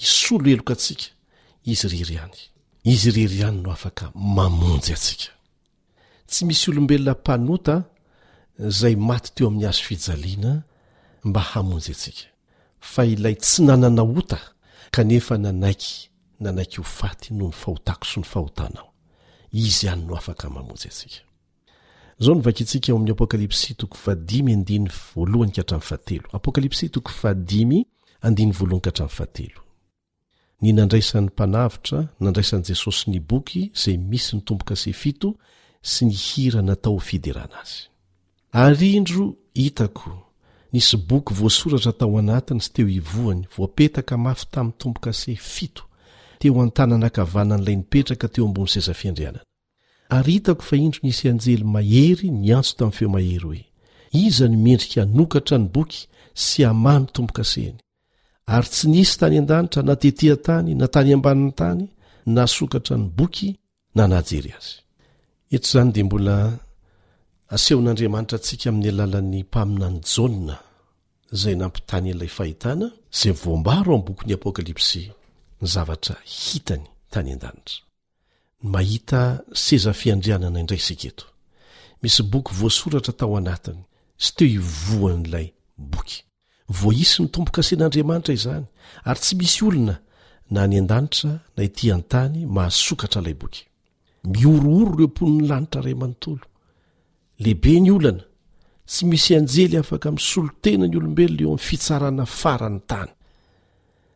hisolo 0.00 0.46
heloka 0.52 0.72
atsika 0.76 1.08
izy 1.72 1.86
riry 1.98 2.16
any 2.26 2.38
izy 2.92 3.08
rery 3.16 3.36
ihany 3.40 3.58
no 3.64 3.68
afaka 3.76 4.04
mamonjy 4.36 4.90
atsika 4.98 5.30
tsy 6.30 6.40
misy 6.48 6.64
olombelona 6.70 7.12
mpanota 7.20 7.74
zay 8.78 8.94
maty 9.08 9.28
teo 9.34 9.46
amin'ny 9.48 9.68
azo 9.70 9.82
fijaliana 9.88 10.52
mba 11.28 11.40
hamonjy 11.50 11.90
atsika 11.96 12.24
fa 12.92 13.00
ilay 13.12 13.36
tsy 13.44 13.58
nanana 13.66 14.02
ota 14.20 14.40
kanefa 14.94 15.34
nanaiky 15.44 15.94
nanaiky 16.40 16.76
ho 16.76 16.82
faty 16.82 17.34
no 17.34 17.46
nyfahotako 17.48 18.04
so 18.04 18.20
ny 18.20 18.26
fahotanao 18.26 18.92
izy 19.52 19.88
anyno 19.88 20.16
afaka 20.16 20.48
mamonjy 20.50 20.88
atsika 20.88 21.26
zaonvaktsika 22.20 22.92
amya 22.92 23.14
ny 30.60 30.72
nandraisan'ny 30.72 31.26
mpanavitra 31.28 32.08
nandraisan'i 32.20 32.64
jesosy 32.72 33.10
ny 33.10 33.20
boky 33.20 33.70
zay 33.76 33.96
misy 33.98 34.36
ny 34.36 34.40
tompo-kase 34.42 34.92
fito 34.96 35.34
sy 35.84 36.04
ny 36.08 36.12
hira 36.16 36.62
natao 36.64 36.96
h 36.96 37.00
fiderahna 37.04 37.60
azy 37.60 37.88
ary 38.52 38.96
indro 38.96 39.36
hitako 39.54 40.12
nisy 40.72 40.96
boky 40.96 41.34
voasoratra 41.34 41.92
tao 41.92 42.18
anatiny 42.18 42.60
sy 42.64 42.70
teo 42.72 42.88
ivoany 42.88 43.46
voapetaka 43.56 44.16
mafy 44.18 44.46
tamin'ny 44.50 44.78
tompo-kase 44.80 45.36
fito 45.36 45.82
teo 46.40 46.54
an-tananakavana 46.62 47.54
an'ilay 47.56 47.76
nipetraka 47.80 48.26
teo 48.34 48.44
ambony 48.48 48.68
seza 48.72 48.94
fiandrianana 49.00 49.42
ary 50.16 50.32
hitako 50.32 50.62
fa 50.68 50.76
indro 50.76 50.98
nisy 51.02 51.24
anjely 51.32 51.64
mahery 51.74 52.28
ny 52.40 52.50
antso 52.58 52.72
tamin'ny 52.78 52.96
feo 52.98 53.08
mahery 53.16 53.42
hoe 53.48 53.62
iza 54.26 54.44
ny 54.52 54.56
mendrika 54.64 55.00
hanokatra 55.04 55.56
ny 55.62 55.66
boky 55.76 56.00
sy 56.46 56.58
amamy 56.70 57.06
tompo-kasehny 57.14 57.76
ary 58.54 58.68
tsy 58.74 58.84
nisy 58.94 59.12
tany 59.20 59.36
an-danitra 59.40 59.82
natetia 59.86 60.36
tany 60.46 60.70
na 60.80 60.86
tany 60.94 61.10
ambaniny 61.18 61.52
tany 61.60 61.82
na 62.36 62.42
sokatra 62.56 62.96
ny 63.00 63.06
boky 63.18 63.48
na 63.96 64.02
nahjery 64.12 64.50
azy 64.58 64.74
eta 65.54 65.66
izany 65.70 65.90
dia 65.94 66.04
mbola 66.08 66.36
asehon'andriamanitra 67.54 68.36
atsika 68.40 68.66
amin'ny 68.70 68.88
alalan'ny 68.94 69.40
mpaminany 69.48 69.98
jona 70.12 70.56
izay 71.34 71.54
nampitany 71.60 72.04
an'ilay 72.10 72.30
fahitana 72.38 72.86
zay 73.20 73.32
voambaro 73.42 73.90
ami'y 73.94 74.08
bokon'ny 74.12 74.34
apôkalipsy 74.38 75.04
ny 75.62 75.68
zavatra 75.68 76.14
hitany 76.24 76.84
tany 77.12 77.32
an-danitra 77.34 77.82
mahita 78.62 79.22
seza 79.56 79.92
fiandrianana 79.96 80.60
indray 80.60 80.78
sik 80.80 81.04
eto 81.10 81.24
misy 82.02 82.20
boky 82.32 82.52
voasoratra 82.58 83.12
tao 83.16 83.36
anatiny 83.40 83.80
sy 84.24 84.32
teo 84.36 84.48
hivoan'ilay 84.54 85.46
boky 85.92 86.18
voaisy 86.80 87.22
nytombokasen'andriamanitra 87.22 88.34
izany 88.36 88.66
ary 89.08 89.20
tsy 89.24 89.32
misy 89.40 89.60
olona 89.68 89.96
na 90.52 90.66
ny 90.68 90.78
an-danitra 90.82 91.32
na 91.56 91.62
itian-tany 91.68 92.36
mahasokatra 92.54 93.20
ilay 93.24 93.34
boky 93.42 93.62
miorooro 94.32 94.96
reo 94.98 95.08
ponin'ny 95.16 95.48
lanitra 95.48 95.82
ray 95.86 95.94
manontolo 95.98 96.44
lehibe 97.42 97.80
ny 97.80 97.90
olana 97.96 98.22
tsy 98.90 99.02
misy 99.08 99.32
anjely 99.38 99.76
afaka 99.80 100.10
misolotena 100.16 100.84
ny 100.86 100.96
olombelona 101.00 101.42
eo 101.42 101.48
ami'ny 101.50 101.64
fitsarana 101.68 102.24
farany 102.40 102.78
tany 102.90 103.12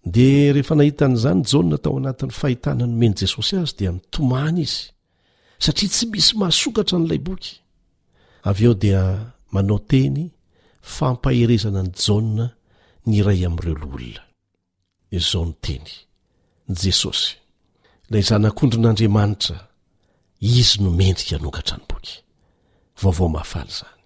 dia 0.05 0.53
rehefa 0.55 0.75
nahita 0.75 1.05
an'izany 1.07 1.43
jana 1.51 1.77
tao 1.85 1.97
anatin'ny 1.99 2.33
fahitana 2.41 2.85
nomeny 2.89 3.15
jesosy 3.21 3.55
azy 3.63 3.75
dia 3.79 3.91
mitomany 3.97 4.59
izy 4.67 4.81
satria 5.65 5.89
tsy 5.95 6.05
misy 6.13 6.33
mahasokatra 6.41 6.97
n'ilay 6.99 7.21
boky 7.29 7.53
avy 8.49 8.65
eo 8.69 8.75
dia 8.85 9.03
manao 9.53 9.79
teny 9.93 10.21
fampaherezana 10.95 11.79
ani 11.83 11.93
jana 12.05 12.47
ny 13.07 13.13
iray 13.21 13.41
amin'ireo 13.47 13.77
loholona 13.83 14.23
izao 15.17 15.43
ny 15.49 15.55
teny 15.67 15.89
jesosy 16.83 17.33
lay 18.11 18.23
zanak'ondrin'andriamanitra 18.29 19.59
izy 20.61 20.77
nomendrika 20.85 21.35
hanogatra 21.39 21.77
ny 21.81 21.85
boky 21.91 22.15
vaovao 23.01 23.29
mahafaly 23.35 23.71
izany 23.75 24.03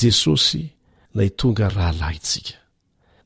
jesosy 0.00 0.62
nay 1.16 1.28
tonga 1.40 1.66
rahalahy 1.76 2.18
itsika 2.20 2.54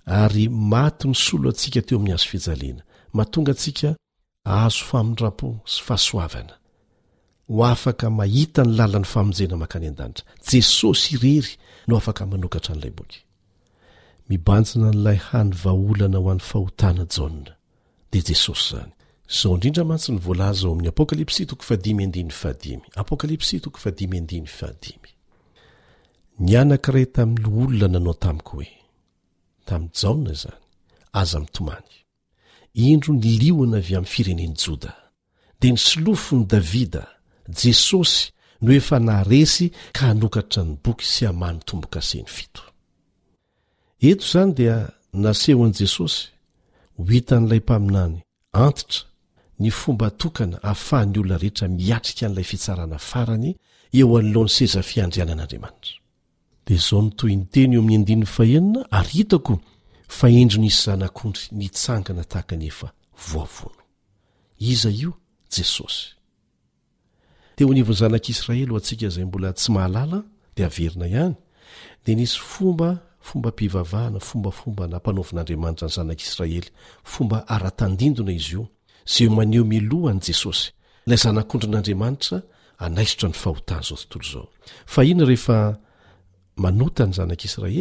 ary 0.06 0.48
maty 0.48 1.08
ny 1.08 1.14
solo 1.14 1.48
antsika 1.50 1.82
teo 1.82 1.98
amin'ny 1.98 2.12
hazo 2.12 2.26
fijalena 2.30 2.82
mahatonga 3.12 3.52
antsika 3.52 3.90
azo 4.44 4.84
famondra-po 4.90 5.48
sy 5.64 5.80
fahasoavana 5.86 6.54
ho 7.48 7.64
afaka 7.64 8.06
mahita 8.10 8.62
ny 8.64 8.72
lalany 8.78 9.06
famonjena 9.12 9.56
mankany 9.60 9.86
an-danitra 9.88 10.24
jesosy 10.50 11.14
irery 11.14 11.52
no 11.88 11.94
afaka 12.00 12.22
manokatra 12.30 12.74
n'ilay 12.74 12.94
boky 12.98 13.20
mibanjina 14.28 14.88
n'lay 14.92 15.18
hany 15.28 15.50
vaolana 15.62 16.18
ho 16.22 16.26
an'ny 16.32 16.44
fahotana 16.50 17.04
jaona 17.14 17.50
dia 18.10 18.22
jesosy 18.28 18.66
izany 18.70 18.92
izao 19.30 19.54
indrindra 19.54 19.84
mantsy 19.90 20.10
ny 20.12 20.20
voalaza 20.26 20.64
o 20.68 20.72
amin'ny 20.72 20.90
apokalipsy 20.92 21.42
toko 21.50 21.62
fadimyandiny 21.68 22.32
fadimy 22.42 22.84
apokalipsy 23.02 23.54
tokofadimyandiny 23.64 24.48
adiy 24.68 24.98
ny 26.44 26.50
anankirayta 26.60 27.20
mi'nloolona 27.32 27.88
nanao 28.00 28.16
tamiko 28.24 28.52
hoe 28.58 28.70
tamin'ny 29.66 29.90
jaona 30.00 30.30
izany 30.36 30.58
aza 31.20 31.38
mitomany 31.44 31.88
indro 32.90 33.12
ny 33.14 33.24
lioana 33.42 33.78
avy 33.82 33.94
amin'ny 33.98 34.10
firenen' 34.14 34.54
joda 34.62 34.92
dia 35.60 35.72
nysolofony 35.76 36.44
davida 36.52 37.02
jesosy 37.60 38.22
no 38.64 38.70
efa 38.80 38.96
naresy 39.08 39.66
ka 39.96 40.02
hanokatra 40.08 40.62
ny 40.68 40.72
boky 40.84 41.06
sy 41.14 41.22
hamahny 41.28 41.60
tombo-kaseny 41.68 42.28
fito 42.36 42.64
eto 44.10 44.24
izany 44.28 44.50
dia 44.58 44.76
naseho 45.24 45.60
an'i 45.66 45.76
jesosy 45.82 46.22
ho 46.98 47.06
hita 47.12 47.34
n'ilay 47.38 47.62
mpaminany 47.66 48.16
antitra 48.66 49.00
ny 49.60 49.68
fomba 49.80 50.08
tokana 50.22 50.56
hahafahan'ny 50.66 51.18
olona 51.18 51.36
rehetra 51.42 51.66
miatrika 51.78 52.24
n'ilay 52.28 52.46
fitsarana 52.50 52.98
farany 53.10 53.50
eo 54.00 54.08
anylo 54.18 54.40
ny 54.44 54.50
sezafiandriana 54.58 55.32
an'andriamanitra 55.36 56.01
dia 56.64 56.78
zao 56.78 57.02
no 57.02 57.10
toy 57.10 57.36
ny 57.36 57.46
teny 57.50 57.74
eo 57.76 57.80
amin'ny 57.82 57.96
andininy 58.02 58.26
fahenina 58.26 58.82
ar 58.90 59.06
hitako 59.08 59.58
fa 60.08 60.28
endro 60.30 60.60
nisy 60.62 60.82
zanak'ondry 60.86 61.42
nitsangana 61.58 62.24
tahaka 62.30 62.56
nefa 62.56 62.88
vo 63.32 63.42
iza 64.58 64.90
io 64.90 65.12
jesosy 65.54 66.14
teo 67.56 67.70
anivony 67.70 67.98
zanak'israely 68.00 68.66
ho 68.70 68.76
antsika 68.76 69.08
zay 69.08 69.24
mbola 69.24 69.50
tsy 69.52 69.72
mahalala 69.72 70.18
di 70.56 70.62
averina 70.64 71.06
ihany 71.06 71.34
dia 72.04 72.14
nisy 72.14 72.38
fomba 72.52 72.88
fomba 73.20 73.50
mpivavahana 73.50 74.20
fombafomba 74.28 74.84
na 74.86 74.96
mpanaovin'andriamanitra 74.98 75.86
ny 75.88 75.94
zanak'israely 75.96 76.68
fomba 77.12 77.48
aratandindona 77.54 78.32
izy 78.32 78.52
io 78.54 78.64
zao 79.12 79.30
maneho 79.36 79.64
milohany 79.72 80.20
jesosy 80.26 80.64
lay 81.06 81.18
zanak'ondry 81.24 81.68
n'andriamanitra 81.70 82.36
anaisotra 82.84 83.28
ny 83.28 83.34
fahotanzaooiy 83.34 85.74
manota 86.56 87.06
ny 87.06 87.12
zanak'israely 87.14 87.72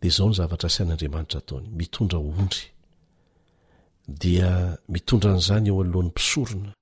dia 0.00 0.08
izao 0.10 0.28
ny 0.28 0.34
zavatra 0.34 0.66
asain'andriamanitra 0.68 1.40
taony 1.40 1.68
mitondra 1.76 2.18
ondry 2.18 2.62
dia 4.08 4.78
mitondra 4.88 5.32
an'izany 5.32 5.68
eo 5.68 5.80
an'nylohan'ny 5.82 6.08
mpisorona 6.10 6.72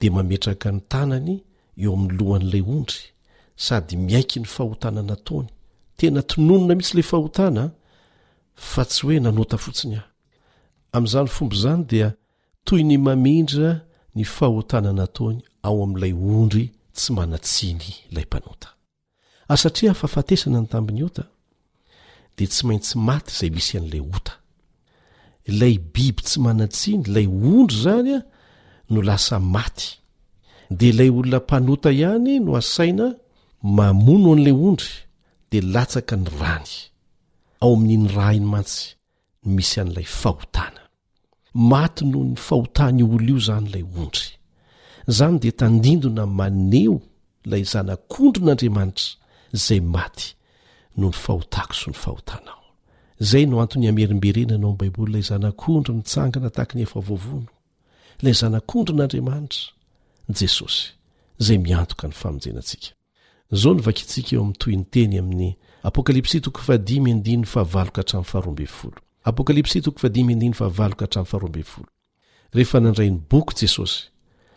dia 0.00 0.10
mametraka 0.12 0.72
ny 0.72 0.80
tanany 0.92 1.40
eo 1.82 1.92
amin'ny 1.96 2.14
lohan'ilay 2.18 2.62
ondry 2.76 3.00
sady 3.56 3.96
miaiky 3.96 4.40
ny 4.40 4.46
fahotana 4.54 5.02
nataony 5.02 5.48
tena 5.96 6.22
tononona 6.22 6.74
mihisy 6.74 6.92
ilay 6.92 7.08
fahotana 7.12 7.62
fa 8.54 8.84
tsy 8.84 9.00
hoe 9.06 9.20
nanota 9.20 9.58
fotsiny 9.58 9.96
aho 9.96 10.10
amin'izany 10.96 11.28
fomby 11.34 11.56
izany 11.56 11.82
dia 11.90 12.08
toy 12.64 12.82
ny 12.84 12.96
mamindra 12.98 13.70
ny 14.14 14.24
fahotananataony 14.36 15.38
ao 15.66 15.82
amin'ilay 15.84 16.12
ondry 16.12 16.64
tsy 16.94 17.08
manatsiany 17.16 17.88
ilay 18.10 18.24
mpanota 18.28 18.71
Ah, 19.52 19.56
satria 19.56 19.92
fahafatesana 19.94 20.60
ny 20.64 20.68
tambiny 20.72 21.02
ota 21.06 21.24
de 22.36 22.44
tsy 22.48 22.62
maintsy 22.68 22.96
maty 23.08 23.32
izay 23.36 23.50
misy 23.56 23.74
an'ilay 23.78 24.02
ota 24.16 24.34
ilay 25.50 25.74
biby 25.94 26.22
tsy 26.26 26.38
manatsiny 26.46 27.02
ilay 27.08 27.26
ondry 27.52 27.78
zany 27.84 28.10
a 28.16 28.20
no 28.92 28.98
lasa 29.08 29.36
maty 29.56 29.88
de 30.78 30.88
lay 30.98 31.10
olona 31.18 31.38
mpanota 31.44 31.90
ihany 32.00 32.32
no 32.44 32.50
asaina 32.60 33.06
mamono 33.76 34.28
an'ilay 34.32 34.56
ondry 34.68 34.92
de 35.50 35.58
latsaka 35.74 36.14
ny 36.22 36.28
rany 36.40 36.68
ao 37.64 37.72
amin'iny 37.76 38.08
rah 38.14 38.32
iny 38.38 38.48
mantsy 38.52 38.82
n 39.44 39.48
misy 39.56 39.76
an'ilay 39.82 40.08
fahotana 40.20 40.82
maty 41.72 42.00
noho 42.10 42.24
ny 42.30 42.36
fahotany 42.46 43.02
olo 43.12 43.24
io 43.30 43.38
izany 43.42 43.66
lay 43.74 43.84
ondry 44.02 44.28
zany 45.16 45.36
de 45.42 45.50
tandindona 45.60 46.24
maneo 46.38 46.94
ilay 47.44 47.64
zanak'ondron'andriamanitra 47.72 49.20
zay 49.52 49.80
maty 49.80 50.34
no 50.96 51.06
ny 51.10 51.18
fahotako 51.24 51.74
sy 51.76 51.90
ny 51.90 51.96
fahotanao 51.96 53.26
zay 53.32 53.46
no 53.46 53.60
anton'ny 53.62 53.88
amerimberena 53.90 54.56
nao 54.58 54.72
ami'ny 54.72 54.78
baiboly 54.80 55.10
ilay 55.10 55.24
zanak'ondry 55.28 55.94
mitsangana 55.96 56.50
tahaky 56.50 56.76
ny 56.78 56.82
efa 56.86 57.00
vovono 57.08 57.52
lay 58.22 58.34
zanak'ondry 58.40 58.94
n'andriamanitra 58.96 59.68
jesosy 60.38 60.86
zay 61.44 61.58
miantoka 61.58 62.08
ny 62.08 62.14
famonjenantsika 62.22 62.90
zao 63.60 63.72
no 63.76 63.82
vakitsika 63.86 64.30
eo 64.36 64.40
amin'ny 64.42 64.58
toy 64.62 64.74
ny 64.76 64.84
teny 64.90 65.18
amin'ny 65.18 65.54
apkalips 65.82 66.36
rehefa 72.52 72.78
nandray 72.80 73.08
ny 73.10 73.16
boky 73.32 73.54
jesosy 73.60 74.00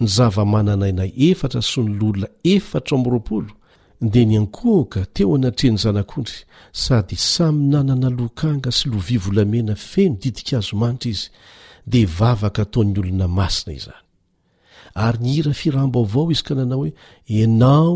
ny 0.04 0.08
zava-mananainay 0.16 1.12
efatra 1.30 1.62
sy 1.64 1.80
ny 1.84 1.91
lolona 1.96 2.28
etrr 2.43 3.48
de 4.12 4.22
ny 4.28 4.38
ankohoka 4.38 5.01
teo 5.14 5.34
anatreny 5.36 5.78
zanak'ondry 5.82 6.39
sady 6.84 7.16
samy 7.34 7.64
nanana 7.72 8.10
lokanga 8.20 8.72
sy 8.78 8.86
lovivolamena 8.93 9.76
feno 9.89 10.16
didik 10.22 10.49
azo 10.58 10.76
manitra 10.82 11.10
izy 11.14 11.26
de 11.91 12.01
vavaka 12.18 12.62
ataon'ny 12.66 12.97
olona 13.01 13.28
masina 13.39 13.72
izany 13.80 14.03
ary 15.06 15.18
ny 15.24 15.30
hira 15.34 15.53
firambo 15.62 15.97
avao 16.06 16.30
izy 16.34 16.43
ka 16.47 16.53
nanao 16.60 16.80
hoe 16.84 16.91
enao 17.43 17.95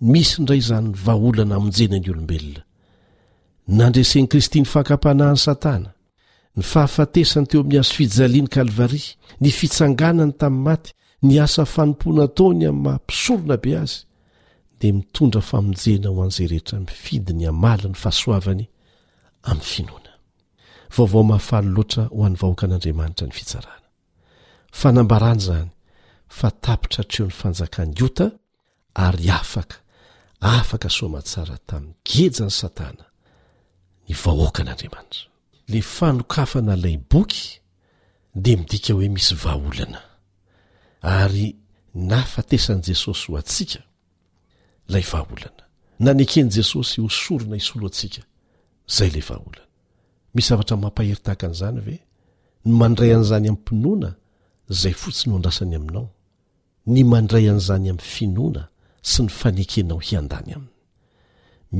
misy 0.00 0.42
ndray 0.42 0.58
izany 0.62 0.88
ny 0.88 0.96
vaaholana 1.04 1.54
amonjena 1.60 1.98
ny 2.02 2.10
olombelona 2.12 2.62
nandreseny 3.78 4.26
kristy 4.30 4.58
ny 4.60 4.66
fakapanahany 4.74 5.38
satana 5.46 5.90
ny 6.56 6.62
fahafatesany 6.72 7.46
teo 7.50 7.60
amin'ny 7.60 7.78
hazo 7.80 7.94
fijaliany 7.98 8.48
kalvaria 8.56 9.08
ny 9.40 9.50
fitsanganany 9.58 10.32
tamin'ny 10.40 10.64
maty 10.66 10.92
ny 11.28 11.34
asa 11.44 11.64
fanompona 11.74 12.24
taony 12.36 12.64
amin'ny 12.68 12.82
mahampisorona 12.84 13.56
be 13.62 13.72
azy 13.82 13.96
dia 14.80 14.92
mitondra 14.98 15.40
famonjena 15.50 16.08
ho 16.14 16.22
an'izay 16.22 16.46
rehetra 16.52 16.76
mifidi 16.80 17.32
ny 17.38 17.44
hamali 17.50 17.86
ny 17.90 17.96
fahasoavany 18.02 18.64
amin'ny 19.50 19.64
finoana 19.74 20.12
vaovao 20.96 21.22
mahafaly 21.30 21.68
loatra 21.76 22.02
ho 22.12 22.18
an'ny 22.26 22.36
vahoakan'andriamanitra 22.40 23.24
ny 23.28 23.34
fitsarana 23.38 23.85
fanambarana 24.80 25.40
zany 25.46 25.68
fa 26.38 26.48
tapitra 26.64 27.02
htreo 27.04 27.26
'ny 27.26 27.34
fanjakany 27.42 27.90
iota 28.00 28.26
ary 29.06 29.26
afaka 29.40 29.76
afaka 30.58 30.88
soamantsara 30.96 31.56
tamin'ny 31.68 31.94
gejany 32.10 32.52
satana 32.60 33.04
ny 34.06 34.12
vahoakan'andriamanitra 34.22 35.22
le 35.72 35.80
fanokafana 35.96 36.72
ilay 36.78 36.96
boky 37.12 37.42
de 38.44 38.52
midika 38.60 38.90
hoe 38.96 39.08
misy 39.16 39.34
vaaolana 39.44 40.00
ary 41.20 41.46
nafatesan'n' 42.10 42.86
jesosy 42.88 43.24
ho 43.30 43.34
antsika 43.40 43.82
lay 44.92 45.04
vaolana 45.12 45.64
na 46.04 46.10
neken' 46.20 46.50
jesosy 46.56 46.96
hosorona 47.04 47.56
isolo 47.62 47.84
atsika 47.90 48.22
zay 48.96 49.10
lay 49.14 49.24
vaaolana 49.30 49.70
misy 50.34 50.48
zavatra 50.50 50.74
mampaheritaka 50.84 51.44
an'izany 51.48 51.80
ve 51.86 51.96
no 52.64 52.72
mandray 52.80 53.10
an'izany 53.16 53.46
ami'ympinoana 53.46 54.10
zay 54.68 54.92
fotsiny 54.92 55.32
ho 55.32 55.36
andrasany 55.38 55.74
aminao 55.76 56.08
ny 56.86 57.04
mandray 57.04 57.48
an'izany 57.50 57.90
amin'ny 57.90 58.02
finoana 58.08 58.64
sy 59.02 59.22
ny 59.26 59.30
fanekenao 59.30 59.98
hian-dany 60.02 60.52
aminy 60.56 60.72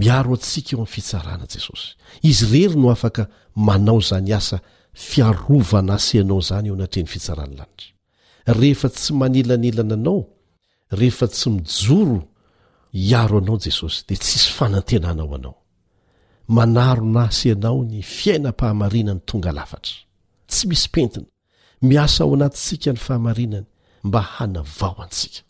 miaro 0.03 0.35
antsika 0.37 0.71
eo 0.77 0.81
ami'n 0.83 0.93
fitsarana 0.97 1.47
jesosy 1.53 1.89
izy 2.31 2.45
rery 2.51 2.77
no 2.81 2.91
afaka 2.91 3.23
manao 3.57 4.01
zany 4.09 4.33
asa 4.39 4.59
fiarovana 4.95 5.97
sy 6.07 6.19
ianao 6.21 6.41
zany 6.49 6.69
eo 6.69 6.75
anatrehan'ny 6.79 7.11
fitsarany 7.15 7.55
lanitra 7.59 7.93
rehefa 8.61 8.89
tsy 8.89 9.11
manelanelana 9.19 9.95
anao 9.99 10.23
rehefa 10.91 11.27
tsy 11.29 11.51
mijoro 11.51 12.23
hiaro 12.93 13.39
anao 13.43 13.59
jesosy 13.65 14.05
dia 14.09 14.17
tssy 14.19 14.51
fanantenanao 14.59 15.35
anao 15.35 15.57
manarona 16.57 17.31
sy 17.31 17.49
ianao 17.51 17.83
ny 17.85 18.03
fiainam-pahamarina 18.03 19.13
ny 19.15 19.21
tonga 19.29 19.51
lafatra 19.53 19.95
tsy 20.51 20.63
misy 20.71 20.89
mpentiny 20.91 21.27
miasa 21.83 22.25
ao 22.25 22.35
anatitsika 22.35 22.93
ny 22.93 22.97
fahamarinany 22.99 23.67
mba 24.05 24.21
hanavao 24.23 24.97
antsika 25.03 25.43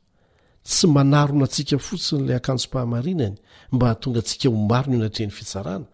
tsy 0.63 0.87
manarona 0.87 1.45
atsika 1.45 1.79
fotsiny 1.79 2.29
la 2.29 2.37
akanjom-pahamarinany 2.39 3.37
mba 3.73 3.95
tonga 3.95 4.19
atsika 4.19 4.49
ho 4.49 4.57
maro 4.69 4.91
ny 4.91 4.97
io 4.97 5.03
anatrehn'ny 5.05 5.31
fitsarana 5.33 5.87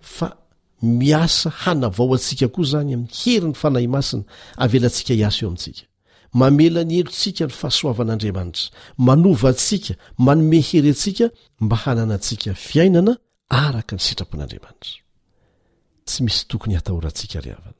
fa 0.00 0.28
miasa 0.82 1.50
hanavao 1.50 2.14
atsika 2.14 2.46
koa 2.54 2.64
zany 2.72 2.94
amy 2.94 3.08
hery 3.24 3.48
ny 3.50 3.54
fanay 3.62 3.86
ainaaaeoeoikany 3.86 5.84
ahaoan'adriamanitra 7.42 9.16
mnvatsika 9.16 9.92
manomehey 10.18 10.90
asikam 10.92 11.30
nkaiainna 11.66 13.12
arak 13.64 13.88
ny 13.92 13.98
sitrapon'andriamanitra 14.06 14.98
tsy 16.06 16.18
misy 16.24 16.44
tokony 16.48 16.76
ataoratsika 16.78 17.40
ryavana 17.40 17.79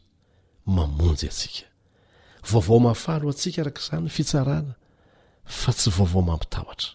mamonjy 0.75 1.27
atsika 1.29 1.65
vaovao 2.51 2.79
mafalo 2.85 3.29
atsika 3.29 3.61
araka 3.61 3.79
izany 3.81 4.03
n 4.09 4.13
fitsarana 4.17 4.73
fa 5.59 5.71
tsy 5.77 5.89
vaovao 5.97 6.23
mampitahotra 6.29 6.89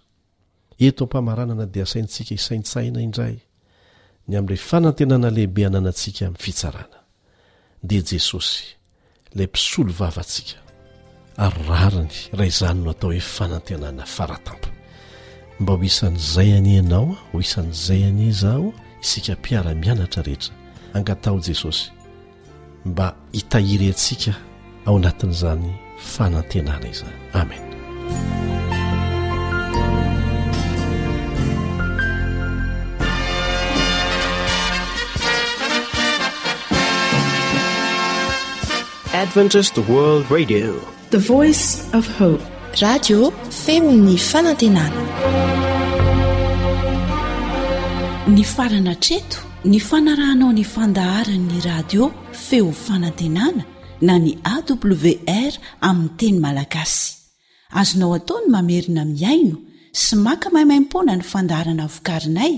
eto 0.89 1.05
ampamaranana 1.05 1.67
dia 1.67 1.83
asaintsika 1.87 2.33
isaintsaina 2.41 3.01
indray 3.07 3.37
ny 4.29 4.35
amin'ira 4.39 4.67
fanantenana 4.71 5.29
lehibe 5.37 5.63
ananantsika 5.67 6.25
min'ny 6.25 6.43
fitsarana 6.45 6.99
dia 7.89 8.03
jesosy 8.11 8.55
ilay 9.33 9.47
mpisolo 9.51 9.93
vavantsika 10.01 10.57
ary 11.45 11.63
rariny 11.73 12.15
raha 12.37 12.47
izany 12.53 12.79
no 12.85 12.91
atao 12.91 13.11
hoe 13.11 13.23
fanantenana 13.37 14.05
faratampo 14.17 14.69
mba 15.61 15.73
ho 15.73 15.83
isan'nyizay 15.91 16.51
anianao 16.61 17.09
a 17.17 17.19
ho 17.33 17.37
isanyzay 17.47 18.01
ani 18.09 18.33
zaho 18.43 18.69
isika 19.05 19.33
mpiara-mianatra 19.41 20.23
rehetra 20.29 20.53
angatao 20.99 21.39
jesosy 21.49 21.96
mba 22.87 23.13
hitahiry 23.33 23.87
antsika 23.87 24.33
ao 24.87 24.97
anatin'izany 24.97 25.69
fanantenana 26.15 26.87
izy 26.89 27.05
amenadventiadite 39.15 40.73
voice 41.35 41.65
f 42.03 42.07
he 42.19 42.29
radio 42.85 43.21
femini 43.65 44.17
fanantenana 44.31 45.03
ny 48.35 48.43
farana 48.55 48.95
treto 49.05 49.39
ny 49.71 49.79
fanarahanao 49.89 50.51
ny 50.57 50.65
fandaharan'ny 50.75 51.59
radio 51.71 52.05
feo 52.37 52.73
fanantenana 52.73 53.65
na 54.01 54.19
ny 54.21 54.37
awr 54.45 55.53
aminy 55.89 56.09
teny 56.21 56.39
malagasy 56.41 57.15
azonao 57.81 58.15
ataony 58.19 58.49
mamerina 58.55 59.05
miaino 59.09 59.57
sy 60.03 60.17
maka 60.25 60.51
maimaimpona 60.55 61.13
ny 61.17 61.25
fandarana 61.33 61.87
vokarinay 61.95 62.55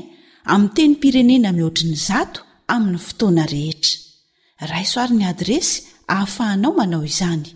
ami 0.53 0.69
teny 0.77 0.93
pirenena 1.01 1.49
mihoatriny 1.57 1.97
zato 2.09 2.41
amin'ny 2.75 2.99
fotoana 3.09 3.45
rehetra 3.53 4.71
raisoaryn'ny 4.71 5.27
adresy 5.33 5.81
hahafahanao 6.11 6.73
manao 6.79 7.05
izany 7.13 7.47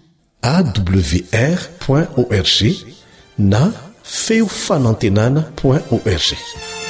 awr 0.42 2.04
org 2.22 2.58
na 3.38 3.62
feo 4.02 4.46
fanantenana 4.66 5.42
org 5.64 6.81